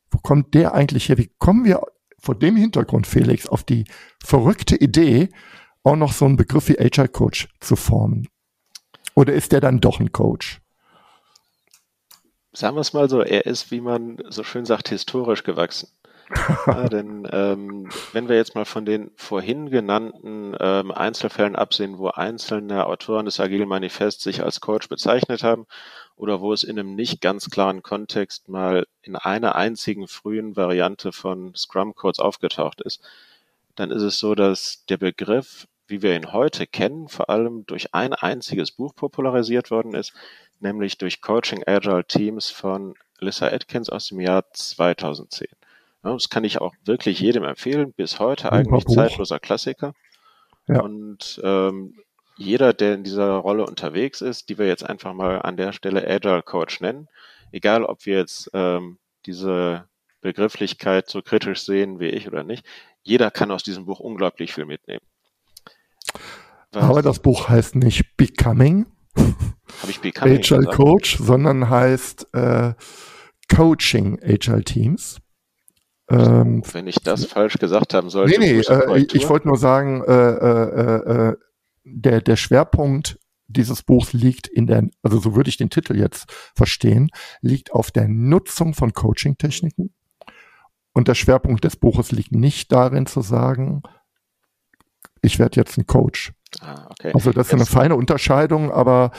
[0.10, 1.18] Wo kommt der eigentlich her?
[1.18, 1.82] Wie kommen wir
[2.20, 3.86] vor dem Hintergrund, Felix, auf die
[4.24, 5.30] verrückte Idee,
[5.84, 8.28] auch noch so einen Begriff wie Agile Coach zu formen?
[9.16, 10.62] Oder ist der dann doch ein Coach?
[12.54, 15.90] Sagen wir es mal so, er ist, wie man so schön sagt, historisch gewachsen.
[16.68, 22.08] Ja, denn ähm, wenn wir jetzt mal von den vorhin genannten ähm, Einzelfällen absehen, wo
[22.08, 25.66] einzelne Autoren des Agile Manifests sich als Coach bezeichnet haben
[26.16, 31.12] oder wo es in einem nicht ganz klaren Kontext mal in einer einzigen frühen Variante
[31.12, 33.02] von Scrum Codes aufgetaucht ist,
[33.76, 37.94] dann ist es so, dass der Begriff, wie wir ihn heute kennen, vor allem durch
[37.94, 40.14] ein einziges Buch popularisiert worden ist,
[40.60, 45.48] nämlich durch Coaching Agile Teams von Lissa Atkins aus dem Jahr 2010.
[46.04, 47.94] Das kann ich auch wirklich jedem empfehlen.
[47.94, 49.94] Bis heute eigentlich zeitloser Klassiker.
[50.68, 50.82] Ja.
[50.82, 51.96] Und ähm,
[52.38, 56.08] jeder, der in dieser Rolle unterwegs ist, die wir jetzt einfach mal an der Stelle
[56.08, 57.08] Agile Coach nennen,
[57.52, 59.86] egal ob wir jetzt ähm, diese
[60.22, 62.66] Begrifflichkeit so kritisch sehen wie ich oder nicht,
[63.02, 65.06] jeder kann aus diesem Buch unglaublich viel mitnehmen.
[66.72, 66.84] Was?
[66.84, 70.78] Aber das Buch heißt nicht Becoming, Habe ich Becoming Agile gesagt?
[70.78, 72.74] Coach, sondern heißt äh,
[73.54, 75.18] Coaching Agile Teams.
[76.10, 78.40] Ähm, Wenn ich das falsch gesagt haben sollte.
[78.40, 81.38] Nee, nee, äh, ich wollte nur sagen, äh, äh, äh,
[81.84, 86.32] der, der Schwerpunkt dieses Buchs liegt in der, also so würde ich den Titel jetzt
[86.56, 87.10] verstehen,
[87.42, 89.94] liegt auf der Nutzung von Coaching-Techniken.
[90.94, 93.84] Und der Schwerpunkt des Buches liegt nicht darin zu sagen,
[95.22, 96.34] ich werde jetzt ein Coach.
[96.60, 97.12] Ah, okay.
[97.14, 99.12] Also das ist eine feine Unterscheidung, aber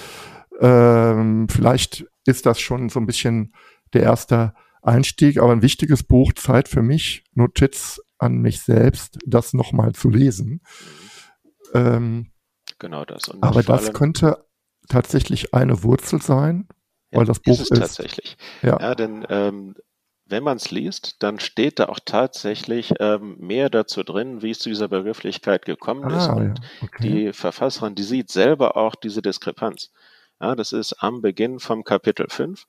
[0.60, 3.54] ähm, vielleicht ist das schon so ein bisschen
[3.94, 9.54] der erste Einstieg, aber ein wichtiges Buch, Zeit für mich, Notiz an mich selbst, das
[9.54, 10.60] nochmal zu lesen.
[11.74, 12.32] Ähm,
[12.78, 13.28] genau das.
[13.28, 14.44] Und aber das könnte
[14.88, 16.68] tatsächlich eine Wurzel sein,
[17.10, 17.70] ja, weil das Buch ist.
[17.70, 18.36] Ist tatsächlich.
[18.62, 19.74] Ja, ja denn ähm,
[20.32, 24.58] wenn man es liest, dann steht da auch tatsächlich ähm, mehr dazu drin, wie es
[24.58, 26.28] zu dieser Begrifflichkeit gekommen ah, ist.
[26.28, 27.02] Und ja, okay.
[27.02, 29.92] die Verfasserin, die sieht selber auch diese Diskrepanz.
[30.40, 32.66] Ja, das ist am Beginn vom Kapitel 5.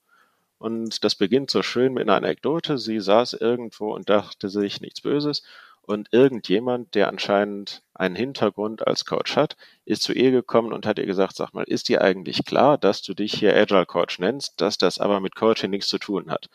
[0.58, 2.78] Und das beginnt so schön mit einer Anekdote.
[2.78, 5.42] Sie saß irgendwo und dachte sich nichts Böses.
[5.80, 10.98] Und irgendjemand, der anscheinend einen Hintergrund als Coach hat, ist zu ihr gekommen und hat
[10.98, 14.60] ihr gesagt, sag mal, ist dir eigentlich klar, dass du dich hier Agile Coach nennst,
[14.60, 16.48] dass das aber mit Coaching nichts zu tun hat?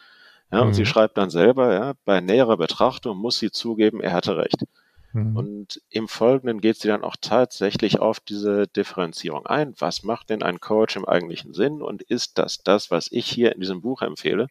[0.52, 0.68] Ja, mhm.
[0.68, 0.88] und sie mhm.
[0.88, 4.66] schreibt dann selber, ja, bei näherer Betrachtung muss sie zugeben, er hatte recht.
[5.14, 5.36] Mhm.
[5.36, 9.74] Und im Folgenden geht sie dann auch tatsächlich auf diese Differenzierung ein.
[9.80, 13.54] Was macht denn ein Coach im eigentlichen Sinn und ist das das, was ich hier
[13.54, 14.48] in diesem Buch empfehle?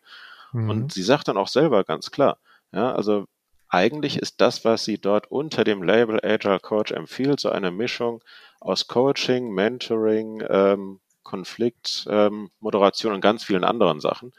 [0.53, 0.71] Mhm.
[0.71, 2.39] Und sie sagt dann auch selber ganz klar,
[2.73, 3.27] ja, also
[3.69, 8.23] eigentlich ist das, was sie dort unter dem Label Agile Coach empfiehlt, so eine Mischung
[8.61, 14.33] aus Coaching, Mentoring, ähm, Konflikt, ähm, Moderation und ganz vielen anderen Sachen.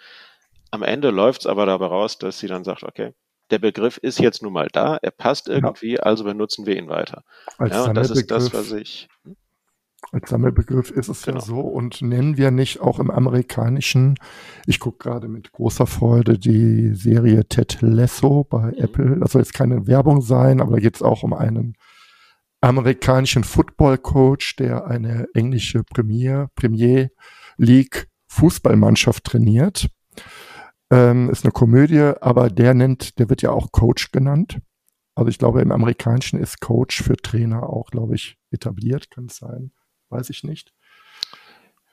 [0.71, 3.13] Am Ende läuft es aber dabei raus, dass sie dann sagt, okay,
[3.49, 6.01] der Begriff ist jetzt nun mal da, er passt irgendwie, ja.
[6.01, 7.23] also benutzen wir ihn weiter.
[7.58, 9.08] Als ja, und das ist das, was ich.
[9.23, 9.36] Hm?
[10.12, 11.39] Als Sammelbegriff ist es genau.
[11.39, 14.15] ja so und nennen wir nicht auch im amerikanischen,
[14.65, 18.73] ich gucke gerade mit großer Freude die Serie Ted Lasso bei mhm.
[18.77, 19.19] Apple.
[19.19, 21.75] Das soll jetzt keine Werbung sein, aber da geht es auch um einen
[22.62, 27.10] amerikanischen Football Coach, der eine englische Premier, Premier
[27.58, 29.89] League Fußballmannschaft trainiert.
[30.91, 34.60] Ähm, ist eine Komödie, aber der nennt, der wird ja auch Coach genannt.
[35.15, 39.38] Also ich glaube, im Amerikanischen ist Coach für Trainer auch, glaube ich, etabliert, kann es
[39.38, 39.71] sein.
[40.10, 40.73] Weiß ich nicht.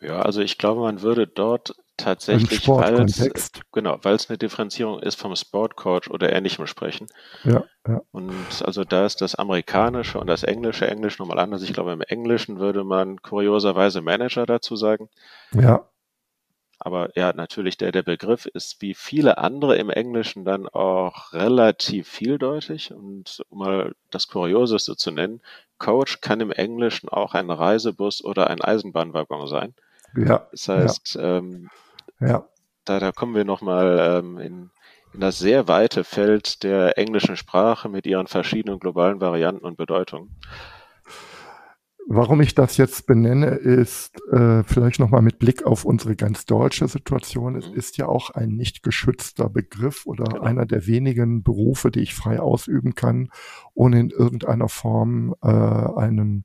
[0.01, 5.01] Ja, also ich glaube, man würde dort tatsächlich, weil es genau, weil es eine Differenzierung
[5.01, 7.07] ist vom Sportcoach oder ähnlichem sprechen.
[7.45, 8.03] Ja, ja.
[8.13, 11.63] Und also da ist das amerikanische und das englische Englisch nochmal anders.
[11.63, 15.09] Ich glaube, im Englischen würde man kurioserweise Manager dazu sagen.
[15.53, 15.89] Ja.
[16.87, 22.07] Aber ja, natürlich, der, der Begriff ist wie viele andere im Englischen dann auch relativ
[22.07, 22.93] vieldeutig.
[22.95, 25.41] Und um mal das Kurioseste zu nennen,
[25.79, 29.75] Coach kann im Englischen auch ein Reisebus oder ein Eisenbahnwaggon sein.
[30.17, 30.47] Ja.
[30.53, 31.39] Das heißt, ja.
[31.39, 31.71] Ähm,
[32.21, 32.47] ja.
[32.85, 34.71] Da, da kommen wir nochmal ähm, in,
[35.13, 40.37] in das sehr weite Feld der englischen Sprache mit ihren verschiedenen globalen Varianten und Bedeutungen.
[42.09, 46.87] Warum ich das jetzt benenne, ist äh, vielleicht nochmal mit Blick auf unsere ganz deutsche
[46.87, 47.57] Situation.
[47.57, 50.43] Es ist ja auch ein nicht geschützter Begriff oder genau.
[50.43, 53.31] einer der wenigen Berufe, die ich frei ausüben kann,
[53.75, 56.45] ohne in irgendeiner Form äh, einen,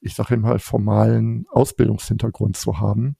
[0.00, 3.16] ich sage mal, formalen Ausbildungshintergrund zu haben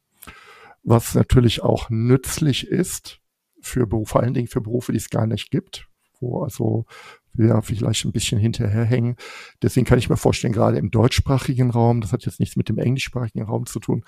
[0.83, 3.21] was natürlich auch nützlich ist
[3.61, 5.89] für Berufe, vor allen Dingen für Berufe, die es gar nicht gibt,
[6.21, 6.87] wo also
[7.33, 9.17] wir vielleicht ein bisschen hinterherhängen.
[9.63, 12.79] Deswegen kann ich mir vorstellen, gerade im deutschsprachigen Raum, das hat jetzt nichts mit dem
[12.79, 14.05] englischsprachigen Raum zu tun,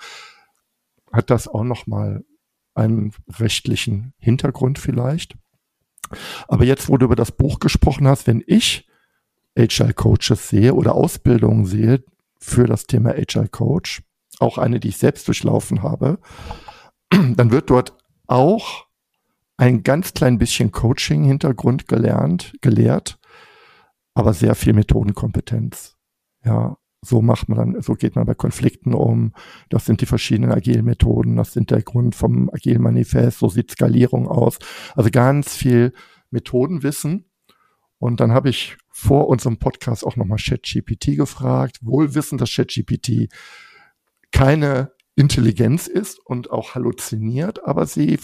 [1.11, 2.23] hat das auch nochmal
[2.75, 5.35] einen rechtlichen Hintergrund vielleicht.
[6.47, 8.87] Aber jetzt, wo du über das Buch gesprochen hast, wenn ich
[9.57, 12.03] Agile Coaches sehe oder Ausbildungen sehe
[12.39, 14.01] für das Thema Agile Coach,
[14.39, 16.19] auch eine, die ich selbst durchlaufen habe,
[17.09, 17.95] dann wird dort
[18.27, 18.87] auch
[19.63, 23.17] ein ganz klein bisschen Coaching-Hintergrund gelernt, gelehrt,
[24.13, 25.95] aber sehr viel Methodenkompetenz.
[26.43, 29.33] Ja, so macht man dann, so geht man bei Konflikten um.
[29.69, 33.71] Das sind die verschiedenen agilen Methoden, das sind der Grund vom agilen Manifest, so sieht
[33.71, 34.59] Skalierung aus.
[34.95, 35.93] Also ganz viel
[36.29, 37.31] Methodenwissen.
[37.99, 43.29] Und dann habe ich vor unserem Podcast auch nochmal ChatGPT gefragt, wohl wissen, dass ChatGPT
[44.31, 48.17] keine Intelligenz ist und auch halluziniert, aber sie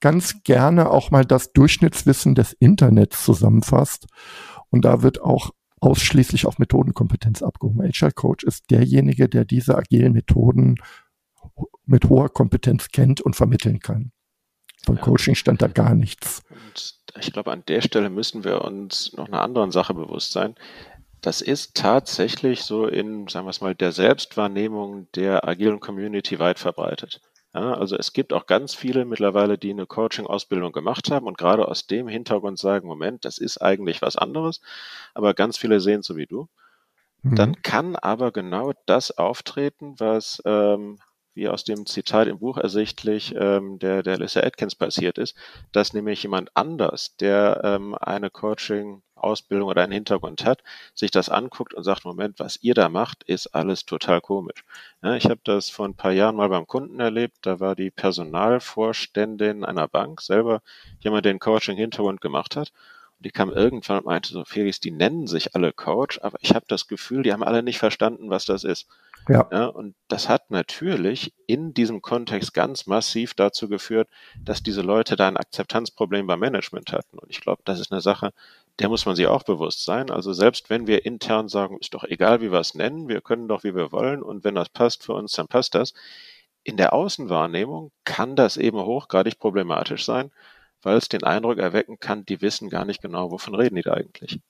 [0.00, 4.06] ganz gerne auch mal das Durchschnittswissen des Internets zusammenfasst.
[4.70, 7.80] Und da wird auch ausschließlich auf Methodenkompetenz abgehoben.
[7.80, 10.76] Agile Coach ist derjenige, der diese agilen Methoden
[11.84, 14.12] mit hoher Kompetenz kennt und vermitteln kann.
[14.84, 15.02] Von ja.
[15.02, 16.42] Coaching stand da gar nichts.
[16.50, 20.54] Und ich glaube, an der Stelle müssen wir uns noch einer anderen Sache bewusst sein.
[21.26, 26.60] Das ist tatsächlich so in, sagen wir es mal, der Selbstwahrnehmung der agilen Community weit
[26.60, 27.20] verbreitet.
[27.52, 31.66] Ja, also es gibt auch ganz viele mittlerweile, die eine Coaching-Ausbildung gemacht haben und gerade
[31.66, 34.60] aus dem Hintergrund sagen, Moment, das ist eigentlich was anderes,
[35.14, 36.46] aber ganz viele sehen so wie du.
[37.22, 37.34] Mhm.
[37.34, 41.00] Dann kann aber genau das auftreten, was ähm,
[41.34, 45.36] wie aus dem Zitat im Buch ersichtlich ähm, der, der Lisa Atkins passiert ist,
[45.72, 50.62] dass nämlich jemand anders, der ähm, eine Coaching Ausbildung oder einen Hintergrund hat,
[50.94, 54.64] sich das anguckt und sagt, Moment, was ihr da macht, ist alles total komisch.
[55.02, 57.90] Ja, ich habe das vor ein paar Jahren mal beim Kunden erlebt, da war die
[57.90, 60.62] Personalvorständin einer Bank selber
[61.00, 62.72] jemand, der einen Coaching-Hintergrund gemacht hat.
[63.18, 66.54] Und die kam irgendwann und meinte so, Felix, die nennen sich alle Coach, aber ich
[66.54, 68.86] habe das Gefühl, die haben alle nicht verstanden, was das ist.
[69.28, 69.48] Ja.
[69.50, 69.66] ja.
[69.66, 75.28] Und das hat natürlich in diesem Kontext ganz massiv dazu geführt, dass diese Leute da
[75.28, 77.18] ein Akzeptanzproblem beim Management hatten.
[77.18, 78.32] Und ich glaube, das ist eine Sache,
[78.78, 80.10] der muss man sich auch bewusst sein.
[80.10, 83.48] Also selbst wenn wir intern sagen, ist doch egal, wie wir es nennen, wir können
[83.48, 85.94] doch, wie wir wollen und wenn das passt für uns, dann passt das.
[86.62, 90.32] In der Außenwahrnehmung kann das eben hochgradig problematisch sein,
[90.86, 93.94] weil es den Eindruck erwecken kann, die wissen gar nicht genau, wovon reden die da
[93.94, 94.40] eigentlich.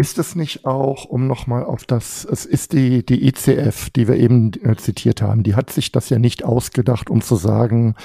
[0.00, 4.14] Ist es nicht auch, um nochmal auf das, es ist die, die ICF, die wir
[4.14, 7.96] eben äh, zitiert haben, die hat sich das ja nicht ausgedacht, um zu sagen,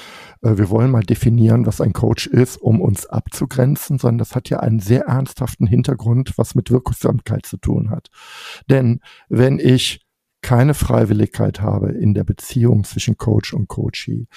[0.41, 4.49] äh, wir wollen mal definieren, was ein Coach ist, um uns abzugrenzen, sondern das hat
[4.49, 8.07] ja einen sehr ernsthaften Hintergrund, was mit Wirksamkeit zu tun hat.
[8.67, 10.01] Denn wenn ich
[10.41, 14.27] keine Freiwilligkeit habe in der Beziehung zwischen Coach und Coachee,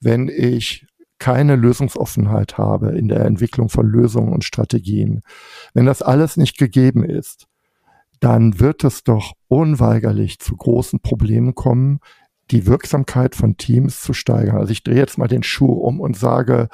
[0.00, 0.86] wenn ich
[1.24, 5.22] keine Lösungsoffenheit habe in der Entwicklung von Lösungen und Strategien,
[5.72, 7.46] wenn das alles nicht gegeben ist,
[8.20, 12.00] dann wird es doch unweigerlich zu großen Problemen kommen,
[12.50, 14.58] die Wirksamkeit von Teams zu steigern.
[14.58, 16.68] Also ich drehe jetzt mal den Schuh um und sage,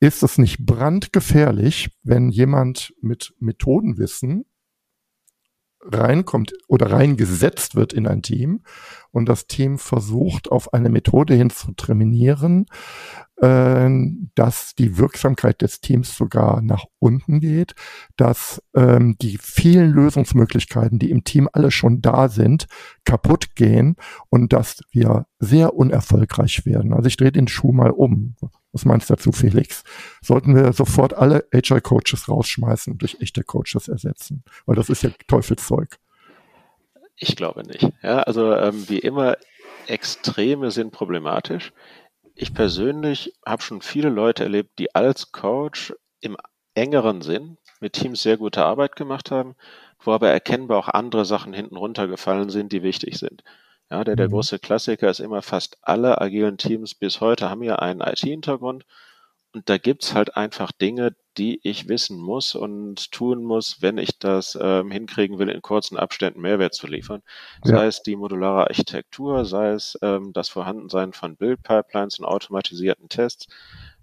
[0.00, 4.46] ist es nicht brandgefährlich, wenn jemand mit Methodenwissen
[5.84, 8.62] reinkommt oder reingesetzt wird in ein Team
[9.10, 12.64] und das Team versucht, auf eine Methode hin zu trainieren,
[13.36, 17.74] dass die Wirksamkeit des Teams sogar nach unten geht,
[18.16, 22.66] dass ähm, die vielen Lösungsmöglichkeiten, die im Team alle schon da sind,
[23.04, 23.96] kaputt gehen
[24.30, 26.92] und dass wir sehr unerfolgreich werden.
[26.92, 28.36] Also ich drehe den Schuh mal um.
[28.72, 29.82] Was meinst du dazu, Felix?
[30.22, 34.44] Sollten wir sofort alle HR-Coaches rausschmeißen und durch echte Coaches ersetzen?
[34.64, 35.98] Weil das ist ja Teufelszeug.
[37.16, 37.88] Ich glaube nicht.
[38.02, 39.36] Ja, also ähm, wie immer,
[39.86, 41.72] Extreme sind problematisch
[42.34, 46.36] ich persönlich habe schon viele Leute erlebt, die als Coach im
[46.74, 49.54] engeren Sinn mit Teams sehr gute Arbeit gemacht haben,
[50.00, 53.44] wo aber erkennbar auch andere Sachen hinten runtergefallen sind, die wichtig sind.
[53.90, 54.32] Ja, der, der mhm.
[54.32, 58.84] große Klassiker ist immer, fast alle agilen Teams bis heute haben ja einen IT-Hintergrund
[59.54, 64.18] und da gibt's halt einfach Dinge, die ich wissen muss und tun muss, wenn ich
[64.18, 67.22] das ähm, hinkriegen will, in kurzen Abständen Mehrwert zu liefern.
[67.64, 67.76] Ja.
[67.76, 73.46] Sei es die modulare Architektur, sei es ähm, das Vorhandensein von Build-Pipelines und automatisierten Tests,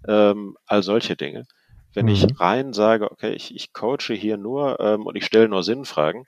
[0.08, 1.46] ähm, all solche Dinge.
[1.92, 2.12] Wenn mhm.
[2.12, 6.26] ich rein sage, okay, ich, ich coache hier nur ähm, und ich stelle nur Sinnfragen,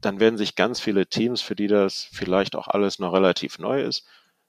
[0.00, 3.82] dann werden sich ganz viele Teams, für die das vielleicht auch alles noch relativ neu
[3.82, 4.04] ist,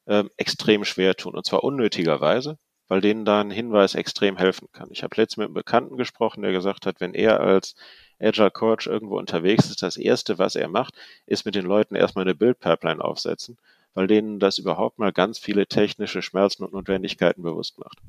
[0.08, 1.36] ähm, extrem schwer tun.
[1.36, 2.58] Und zwar unnötigerweise,
[2.90, 4.90] weil denen da ein Hinweis extrem helfen kann.
[4.92, 7.76] Ich habe letztens mit einem Bekannten gesprochen, der gesagt hat, wenn er als
[8.20, 12.26] Agile Coach irgendwo unterwegs ist, das Erste, was er macht, ist mit den Leuten erstmal
[12.26, 13.58] eine Build-Pipeline aufsetzen,
[13.94, 18.00] weil denen das überhaupt mal ganz viele technische Schmerzen und Notwendigkeiten bewusst macht.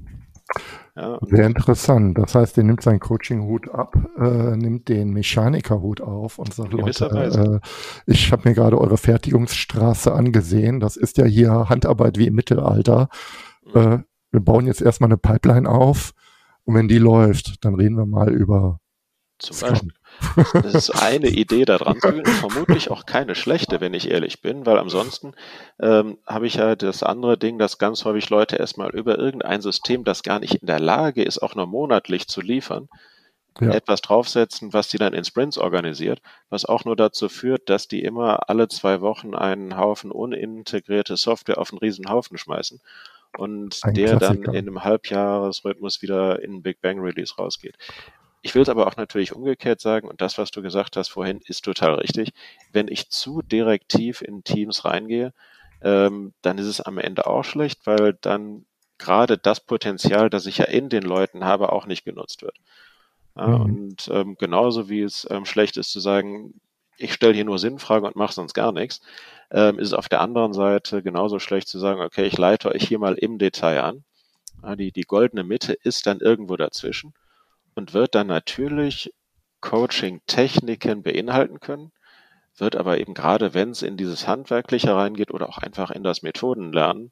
[0.96, 2.18] Ja, Sehr interessant.
[2.18, 7.60] Das heißt, er nimmt seinen Coaching-Hut ab, äh, nimmt den Mechaniker-Hut auf und sagt, Leute,
[7.62, 10.80] äh, ich habe mir gerade eure Fertigungsstraße angesehen.
[10.80, 13.08] Das ist ja hier Handarbeit wie im Mittelalter.
[13.72, 13.80] Mhm.
[13.80, 13.98] Äh,
[14.30, 16.12] wir bauen jetzt erstmal eine Pipeline auf
[16.64, 18.80] und wenn die läuft, dann reden wir mal über
[19.40, 19.92] zum Beispiel.
[20.52, 24.66] Das ist eine Idee da dran zu vermutlich auch keine schlechte, wenn ich ehrlich bin,
[24.66, 25.32] weil ansonsten
[25.80, 30.04] ähm, habe ich ja das andere Ding, dass ganz häufig Leute erstmal über irgendein System,
[30.04, 32.88] das gar nicht in der Lage ist, auch nur monatlich zu liefern,
[33.60, 33.70] ja.
[33.70, 36.20] etwas draufsetzen, was die dann in Sprints organisiert,
[36.50, 41.58] was auch nur dazu führt, dass die immer alle zwei Wochen einen Haufen unintegrierte Software
[41.58, 42.80] auf einen riesen Haufen schmeißen
[43.36, 44.44] und Ein der Klassiker.
[44.44, 47.76] dann in einem Halbjahresrhythmus wieder in Big Bang Release rausgeht.
[48.42, 51.40] Ich will es aber auch natürlich umgekehrt sagen, und das, was du gesagt hast vorhin,
[51.46, 52.32] ist total richtig.
[52.72, 55.34] Wenn ich zu direktiv in Teams reingehe,
[55.82, 58.64] ähm, dann ist es am Ende auch schlecht, weil dann
[58.98, 62.56] gerade das Potenzial, das ich ja in den Leuten habe, auch nicht genutzt wird.
[63.36, 63.60] Ja, mhm.
[63.62, 66.60] Und ähm, genauso wie es ähm, schlecht ist zu sagen,
[66.96, 69.00] ich stelle hier nur Sinnfragen und mache sonst gar nichts,
[69.50, 72.86] ähm, ist es auf der anderen Seite genauso schlecht zu sagen, okay, ich leite euch
[72.86, 74.04] hier mal im Detail an.
[74.76, 77.14] Die, die goldene Mitte ist dann irgendwo dazwischen
[77.74, 79.10] und wird dann natürlich
[79.60, 81.92] Coaching-Techniken beinhalten können,
[82.56, 86.22] wird aber eben gerade, wenn es in dieses Handwerkliche reingeht oder auch einfach in das
[86.22, 87.10] Methodenlernen,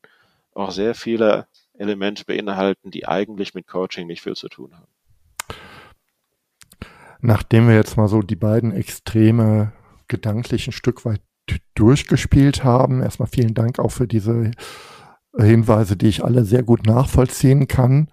[0.52, 4.88] auch sehr viele Elemente beinhalten, die eigentlich mit Coaching nicht viel zu tun haben.
[7.20, 9.72] Nachdem wir jetzt mal so die beiden Extreme
[10.06, 11.20] gedanklich ein Stück weit
[11.74, 14.50] durchgespielt haben, erstmal vielen Dank auch für diese
[15.36, 18.08] Hinweise, die ich alle sehr gut nachvollziehen kann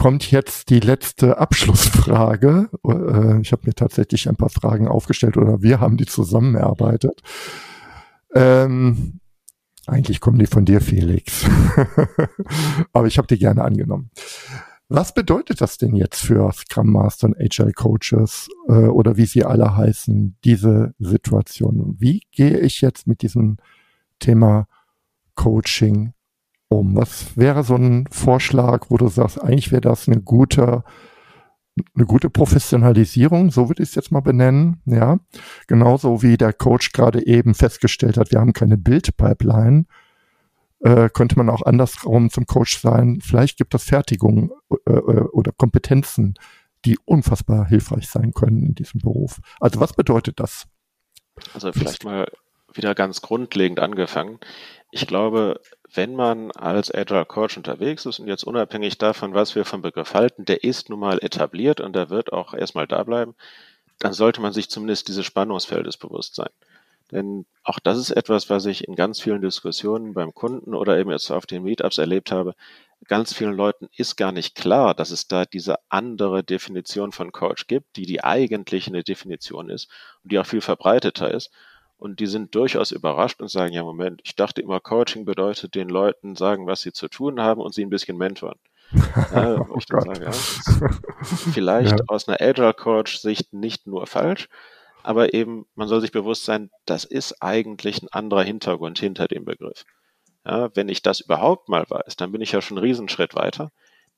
[0.00, 2.70] kommt jetzt die letzte Abschlussfrage.
[2.86, 7.20] Äh, ich habe mir tatsächlich ein paar Fragen aufgestellt oder wir haben die zusammen erarbeitet.
[8.34, 9.20] Ähm,
[9.86, 11.44] eigentlich kommen die von dir, Felix.
[12.94, 14.10] Aber ich habe die gerne angenommen.
[14.92, 19.44] Was bedeutet das denn jetzt für Scrum Master und Agile Coaches äh, oder wie sie
[19.44, 21.94] alle heißen, diese Situation?
[22.00, 23.58] Wie gehe ich jetzt mit diesem
[24.18, 24.66] Thema
[25.36, 26.12] Coaching
[26.68, 26.96] um?
[26.96, 30.82] Was wäre so ein Vorschlag, wo du sagst, eigentlich wäre das eine gute,
[31.94, 35.20] eine gute Professionalisierung, so würde ich es jetzt mal benennen, ja.
[35.68, 39.86] Genauso wie der Coach gerade eben festgestellt hat, wir haben keine Bildpipeline,
[40.80, 43.20] äh, könnte man auch andersrum zum Coach sein.
[43.22, 44.50] Vielleicht gibt es Fertigungen
[44.86, 44.98] äh, äh,
[45.32, 46.34] oder Kompetenzen,
[46.84, 49.40] die unfassbar hilfreich sein können in diesem Beruf.
[49.60, 50.66] Also was bedeutet das?
[51.54, 52.30] Also vielleicht mal
[52.72, 54.38] wieder ganz grundlegend angefangen.
[54.90, 55.60] Ich glaube,
[55.92, 60.14] wenn man als Agile Coach unterwegs ist und jetzt unabhängig davon, was wir vom Begriff
[60.14, 63.34] halten, der ist nun mal etabliert und der wird auch erstmal da bleiben,
[63.98, 66.50] dann sollte man sich zumindest dieses Spannungsfeldes bewusst sein.
[67.10, 71.10] Denn auch das ist etwas, was ich in ganz vielen Diskussionen beim Kunden oder eben
[71.10, 72.54] jetzt auf den Meetups erlebt habe.
[73.08, 77.66] Ganz vielen Leuten ist gar nicht klar, dass es da diese andere Definition von Coach
[77.66, 79.88] gibt, die die eigentlich eine Definition ist
[80.22, 81.50] und die auch viel verbreiteter ist.
[81.96, 85.90] Und die sind durchaus überrascht und sagen, ja, Moment, ich dachte immer, Coaching bedeutet den
[85.90, 88.58] Leuten sagen, was sie zu tun haben und sie ein bisschen mentoren.
[89.34, 90.32] ja, oh ich dann sage, ja,
[91.52, 92.04] vielleicht ja.
[92.08, 94.48] aus einer Agile Coach Sicht nicht nur falsch,
[95.02, 99.44] aber eben, man soll sich bewusst sein, das ist eigentlich ein anderer Hintergrund hinter dem
[99.44, 99.84] Begriff.
[100.44, 103.70] Ja, wenn ich das überhaupt mal weiß, dann bin ich ja schon einen Riesenschritt weiter.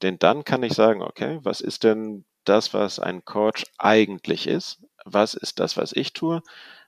[0.03, 4.83] Denn dann kann ich sagen, okay, was ist denn das, was ein Coach eigentlich ist?
[5.05, 6.43] Was ist das, was ich tue?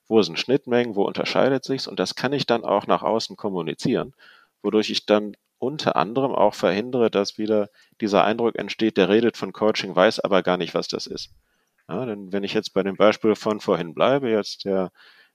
[0.07, 0.97] Wo sind Schnittmengen?
[0.97, 1.87] Wo unterscheidet sich's?
[1.87, 4.15] Und das kann ich dann auch nach außen kommunizieren,
[4.63, 7.71] wodurch ich dann unter anderem auch verhindere, dass wieder
[8.01, 11.31] dieser Eindruck entsteht, der redet von Coaching, weiß aber gar nicht, was das ist.
[11.89, 14.91] Ja, denn wenn ich jetzt bei dem Beispiel von vorhin bleibe, jetzt der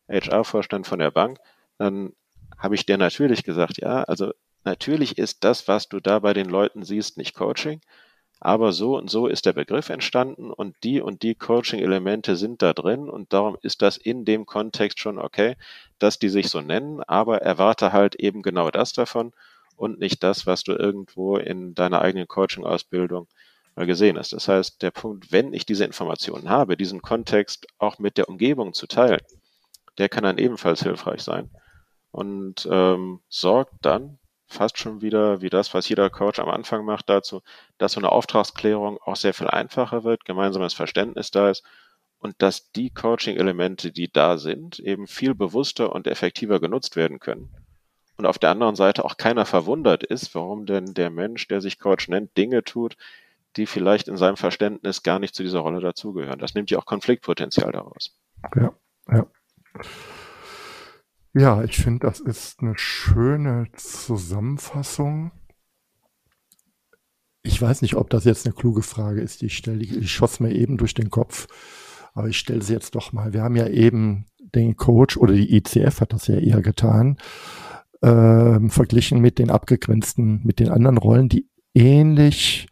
[0.10, 1.38] HR-Vorstand von der Bank,
[1.78, 2.14] dann
[2.58, 4.32] habe ich dir natürlich gesagt, ja, also
[4.64, 7.82] natürlich ist das, was du da bei den Leuten siehst, nicht Coaching,
[8.40, 12.74] aber so und so ist der Begriff entstanden und die und die Coaching-Elemente sind da
[12.74, 15.56] drin und darum ist das in dem Kontext schon okay,
[16.00, 19.34] dass die sich so nennen, aber erwarte halt eben genau das davon
[19.76, 23.28] und nicht das, was du irgendwo in deiner eigenen Coaching-Ausbildung
[23.86, 24.34] gesehen hast.
[24.34, 28.74] Das heißt, der Punkt, wenn ich diese Informationen habe, diesen Kontext auch mit der Umgebung
[28.74, 29.22] zu teilen,
[29.98, 31.50] der kann dann ebenfalls hilfreich sein
[32.12, 37.10] und ähm, sorgt dann fast schon wieder wie das, was jeder Coach am Anfang macht,
[37.10, 37.42] dazu,
[37.78, 41.64] dass so eine Auftragsklärung auch sehr viel einfacher wird, gemeinsames Verständnis da ist
[42.18, 47.54] und dass die Coaching-Elemente, die da sind, eben viel bewusster und effektiver genutzt werden können
[48.20, 51.80] und auf der anderen Seite auch keiner verwundert ist, warum denn der Mensch, der sich
[51.80, 52.98] Coach nennt, Dinge tut,
[53.60, 56.40] die vielleicht in seinem Verständnis gar nicht zu dieser Rolle dazugehören.
[56.40, 58.18] Das nimmt ja auch Konfliktpotenzial daraus.
[58.56, 58.74] Ja,
[59.12, 59.28] ja.
[61.34, 65.32] Ja, ich finde, das ist eine schöne Zusammenfassung.
[67.44, 69.84] Ich weiß nicht, ob das jetzt eine kluge Frage ist, die ich stelle.
[69.84, 71.48] Ich schoss mir eben durch den Kopf,
[72.14, 73.32] aber ich stelle sie jetzt doch mal.
[73.34, 77.18] Wir haben ja eben den Coach oder die ICF hat das ja eher getan
[78.02, 82.68] äh, verglichen mit den abgegrenzten, mit den anderen Rollen, die ähnlich,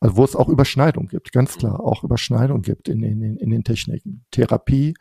[0.00, 3.64] also wo es auch Überschneidung gibt, ganz klar, auch Überschneidung gibt in, in, in den
[3.64, 4.24] Techniken.
[4.30, 4.94] Therapie,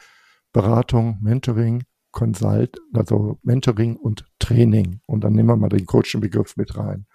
[0.54, 5.02] Beratung, Mentoring, Consult, also Mentoring und Training.
[5.06, 7.06] Und dann nehmen wir mal den Coaching-Begriff mit rein.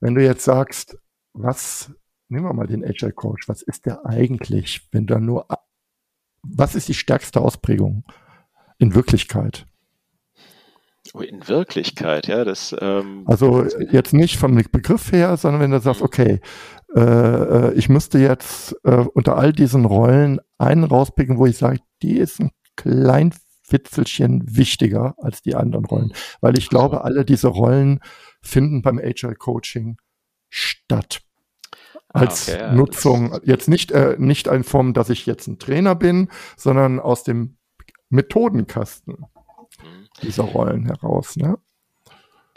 [0.00, 0.98] Wenn du jetzt sagst,
[1.32, 1.92] was,
[2.28, 5.46] nehmen wir mal den Agile Coach, was ist der eigentlich, wenn da nur,
[6.42, 8.04] was ist die stärkste Ausprägung
[8.78, 9.65] in Wirklichkeit?
[11.20, 12.74] In Wirklichkeit, ja, das.
[12.80, 16.06] Ähm, also jetzt nicht vom Begriff her, sondern wenn du sagst, mhm.
[16.06, 16.40] okay,
[16.94, 21.80] äh, äh, ich müsste jetzt äh, unter all diesen Rollen einen rauspicken, wo ich sage,
[22.02, 27.48] die ist ein klein Fitzelchen wichtiger als die anderen Rollen, weil ich glaube, alle diese
[27.48, 28.00] Rollen
[28.40, 29.96] finden beim Agile Coaching
[30.48, 31.20] statt
[32.12, 33.38] ah, als okay, ja, Nutzung.
[33.42, 37.56] Jetzt nicht äh, nicht in Form, dass ich jetzt ein Trainer bin, sondern aus dem
[38.08, 39.26] Methodenkasten
[40.22, 41.36] dieser Rollen heraus.
[41.36, 41.56] Ne?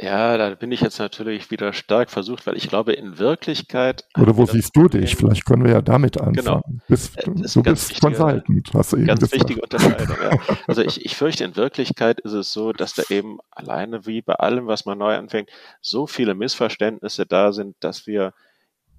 [0.01, 4.05] Ja, da bin ich jetzt natürlich wieder stark versucht, weil ich glaube, in Wirklichkeit.
[4.17, 5.17] Oder wo siehst du dich?
[5.17, 6.35] Vielleicht können wir ja damit anfangen.
[6.35, 6.61] Genau.
[6.87, 9.33] Bist, du, du bist wichtige, Consultant, hast du eben Ganz gesagt.
[9.33, 10.57] wichtige Unterscheidung, ja.
[10.67, 14.35] Also ich, ich fürchte, in Wirklichkeit ist es so, dass da eben alleine wie bei
[14.35, 15.49] allem, was man neu anfängt,
[15.81, 18.33] so viele Missverständnisse da sind, dass wir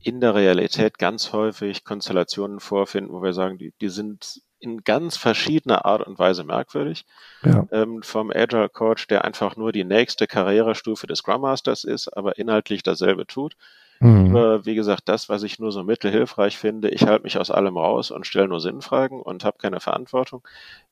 [0.03, 5.17] in der Realität ganz häufig Konstellationen vorfinden, wo wir sagen, die, die sind in ganz
[5.17, 7.05] verschiedener Art und Weise merkwürdig.
[7.45, 7.67] Ja.
[7.73, 12.39] Ähm, vom Agile Coach, der einfach nur die nächste Karrierestufe des Scrum Masters ist, aber
[12.39, 13.57] inhaltlich dasselbe tut.
[14.01, 14.27] Mhm.
[14.31, 17.77] Über, wie gesagt, das, was ich nur so mittelhilfreich finde, ich halte mich aus allem
[17.77, 20.43] raus und stelle nur Sinnfragen und habe keine Verantwortung,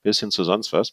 [0.03, 0.93] bis hin zu sonst was.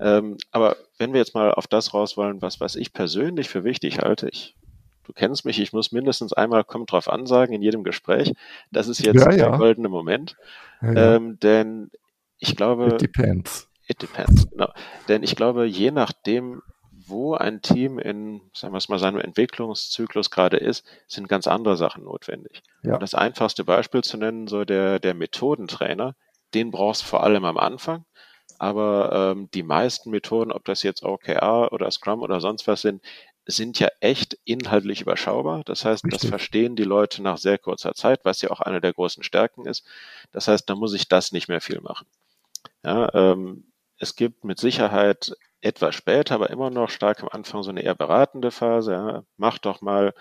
[0.00, 3.64] Ähm, aber wenn wir jetzt mal auf das raus wollen, was, was ich persönlich für
[3.64, 4.56] wichtig halte, ich
[5.04, 8.32] du kennst mich, ich muss mindestens einmal kommt drauf ansagen in jedem Gespräch.
[8.70, 9.48] Das ist jetzt ja, ja.
[9.48, 10.36] der goldene Moment.
[10.80, 11.90] Ja, ähm, denn
[12.38, 12.86] ich glaube.
[12.94, 13.68] It depends.
[13.86, 14.70] It depends, genau.
[15.08, 16.62] Denn ich glaube, je nachdem,
[17.06, 21.76] wo ein Team in, sagen wir es mal, seinem Entwicklungszyklus gerade ist, sind ganz andere
[21.76, 22.62] Sachen notwendig.
[22.82, 22.98] Ja.
[22.98, 26.14] das einfachste Beispiel zu nennen, so der, der Methodentrainer,
[26.54, 28.04] den brauchst du vor allem am Anfang.
[28.58, 33.02] Aber ähm, die meisten Methoden, ob das jetzt OKR oder Scrum oder sonst was sind,
[33.46, 35.62] sind ja echt inhaltlich überschaubar.
[35.64, 36.20] Das heißt, Richtig.
[36.20, 39.66] das verstehen die Leute nach sehr kurzer Zeit, was ja auch eine der großen Stärken
[39.66, 39.84] ist.
[40.30, 42.06] Das heißt, da muss ich das nicht mehr viel machen.
[42.84, 43.64] Ja, ähm,
[43.98, 47.94] es gibt mit Sicherheit etwas später, aber immer noch stark am Anfang so eine eher
[47.94, 48.92] beratende Phase.
[48.92, 49.24] Ja.
[49.36, 50.12] Mach doch mal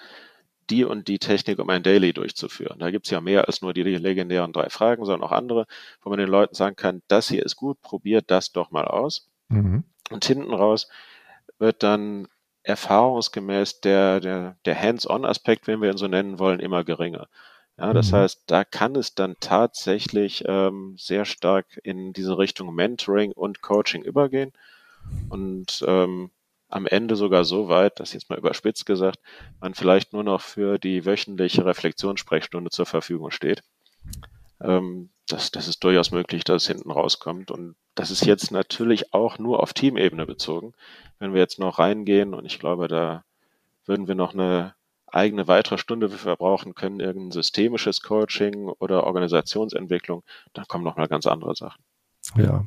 [0.69, 2.79] die und die Technik, um ein Daily durchzuführen.
[2.79, 5.65] Da gibt es ja mehr als nur die legendären drei Fragen, sondern auch andere,
[6.01, 9.29] wo man den Leuten sagen kann, das hier ist gut, probiert das doch mal aus.
[9.49, 9.83] Mhm.
[10.11, 10.87] Und hinten raus
[11.57, 12.27] wird dann
[12.63, 17.27] erfahrungsgemäß der, der, der Hands-on-Aspekt, wenn wir ihn so nennen wollen, immer geringer.
[17.77, 18.17] Ja, das mhm.
[18.17, 24.03] heißt, da kann es dann tatsächlich ähm, sehr stark in diese Richtung Mentoring und Coaching
[24.03, 24.53] übergehen
[25.29, 26.29] und ähm,
[26.69, 29.19] am Ende sogar so weit, das jetzt mal überspitzt gesagt,
[29.59, 33.61] man vielleicht nur noch für die wöchentliche Reflexionssprechstunde zur Verfügung steht.
[34.61, 37.51] Ähm, das, das ist durchaus möglich, dass es hinten rauskommt.
[37.51, 40.73] Und das ist jetzt natürlich auch nur auf Teamebene bezogen.
[41.21, 43.23] Wenn wir jetzt noch reingehen, und ich glaube, da
[43.85, 44.73] würden wir noch eine
[45.05, 51.27] eigene weitere Stunde verbrauchen können, irgendein systemisches Coaching oder Organisationsentwicklung, dann kommen noch mal ganz
[51.27, 51.83] andere Sachen.
[52.35, 52.65] Ja.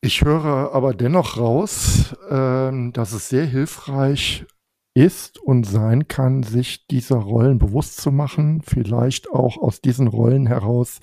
[0.00, 4.46] Ich höre aber dennoch raus, äh, dass es sehr hilfreich
[4.94, 10.46] ist und sein kann, sich dieser Rollen bewusst zu machen, vielleicht auch aus diesen Rollen
[10.46, 11.00] heraus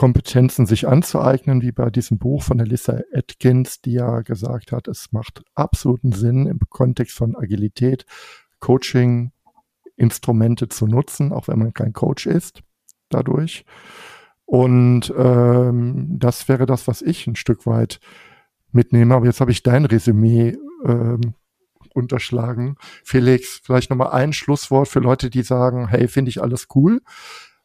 [0.00, 5.12] Kompetenzen sich anzueignen, wie bei diesem Buch von Alyssa Atkins, die ja gesagt hat, es
[5.12, 8.06] macht absoluten Sinn im Kontext von Agilität,
[8.60, 9.32] Coaching,
[9.96, 12.62] Instrumente zu nutzen, auch wenn man kein Coach ist,
[13.10, 13.66] dadurch.
[14.46, 18.00] Und ähm, das wäre das, was ich ein Stück weit
[18.72, 19.14] mitnehme.
[19.14, 21.34] Aber jetzt habe ich dein Resümee ähm,
[21.92, 22.76] unterschlagen.
[23.04, 27.02] Felix, vielleicht nochmal ein Schlusswort für Leute, die sagen, hey, finde ich alles cool.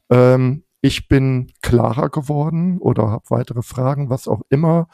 [0.09, 4.87] Ähm, ich bin klarer geworden oder habe weitere Fragen, was auch immer.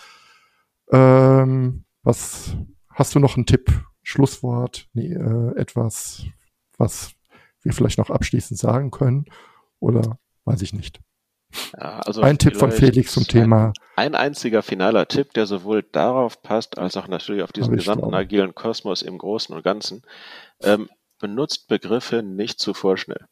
[0.91, 2.55] Ähm, was
[2.89, 6.25] hast du noch einen Tipp, Schlusswort, nee, äh, etwas,
[6.77, 7.13] was
[7.61, 9.25] wir vielleicht noch abschließend sagen können?
[9.79, 10.99] Oder weiß ich nicht.
[11.77, 13.73] Ja, also ein Tipp von Felix zum Thema.
[13.95, 18.09] Ein, ein, einziger finaler Tipp, der sowohl darauf passt, als auch natürlich auf diesen gesamten
[18.09, 18.17] glaube.
[18.17, 20.03] agilen Kosmos im Großen und Ganzen.
[20.61, 23.25] Ähm, benutzt Begriffe nicht zu vorschnell.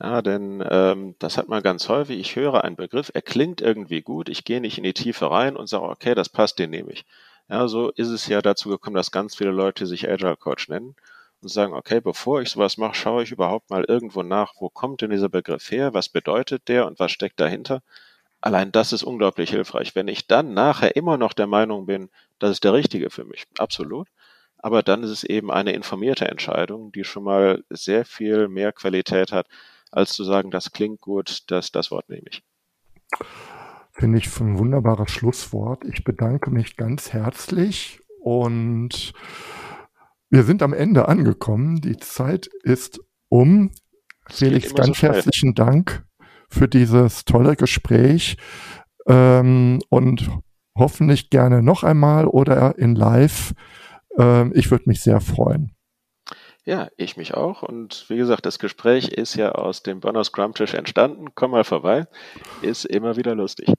[0.00, 2.18] Ja, denn ähm, das hat man ganz häufig.
[2.20, 5.56] Ich höre einen Begriff, er klingt irgendwie gut, ich gehe nicht in die Tiefe rein
[5.56, 7.04] und sage, okay, das passt, den nehme ich.
[7.48, 10.96] Ja, so ist es ja dazu gekommen, dass ganz viele Leute sich Agile Coach nennen
[11.40, 15.00] und sagen, okay, bevor ich sowas mache, schaue ich überhaupt mal irgendwo nach, wo kommt
[15.00, 17.82] denn dieser Begriff her, was bedeutet der und was steckt dahinter.
[18.40, 19.94] Allein das ist unglaublich hilfreich.
[19.94, 23.46] Wenn ich dann nachher immer noch der Meinung bin, das ist der richtige für mich,
[23.58, 24.08] absolut.
[24.58, 29.32] Aber dann ist es eben eine informierte Entscheidung, die schon mal sehr viel mehr Qualität
[29.32, 29.46] hat,
[29.96, 32.42] als zu sagen, das klingt gut, das, das Wort nehme ich.
[33.92, 35.84] Finde ich ein wunderbares Schlusswort.
[35.84, 39.14] Ich bedanke mich ganz herzlich und
[40.28, 41.80] wir sind am Ende angekommen.
[41.80, 43.70] Die Zeit ist um.
[44.26, 46.04] Das Felix, ganz so herzlichen Dank
[46.50, 48.36] für dieses tolle Gespräch
[49.06, 50.28] ähm, und
[50.76, 53.54] hoffentlich gerne noch einmal oder in Live.
[54.18, 55.75] Ähm, ich würde mich sehr freuen.
[56.66, 57.62] Ja, ich mich auch.
[57.62, 61.28] Und wie gesagt, das Gespräch ist ja aus dem Bonner Scrum Tisch entstanden.
[61.34, 62.06] Komm mal vorbei.
[62.60, 63.72] Ist immer wieder lustig.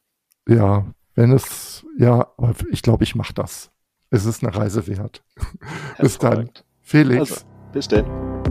[0.47, 2.31] Ja, wenn es, ja,
[2.71, 3.71] ich glaube, ich mache das
[4.09, 5.23] es ist eine Reise wert.
[5.99, 6.49] bis dann.
[6.81, 7.31] Felix.
[7.31, 8.05] Also, bis denn.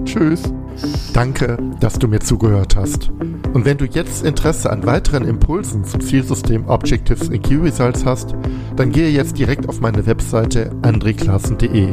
[0.05, 0.53] Tschüss.
[1.15, 3.09] Danke, dass du mir zugehört hast.
[3.55, 8.35] Und wenn du jetzt Interesse an weiteren Impulsen zum Zielsystem Objectives in Key Results hast,
[8.77, 11.93] dann gehe jetzt direkt auf meine Webseite andreklassen.de.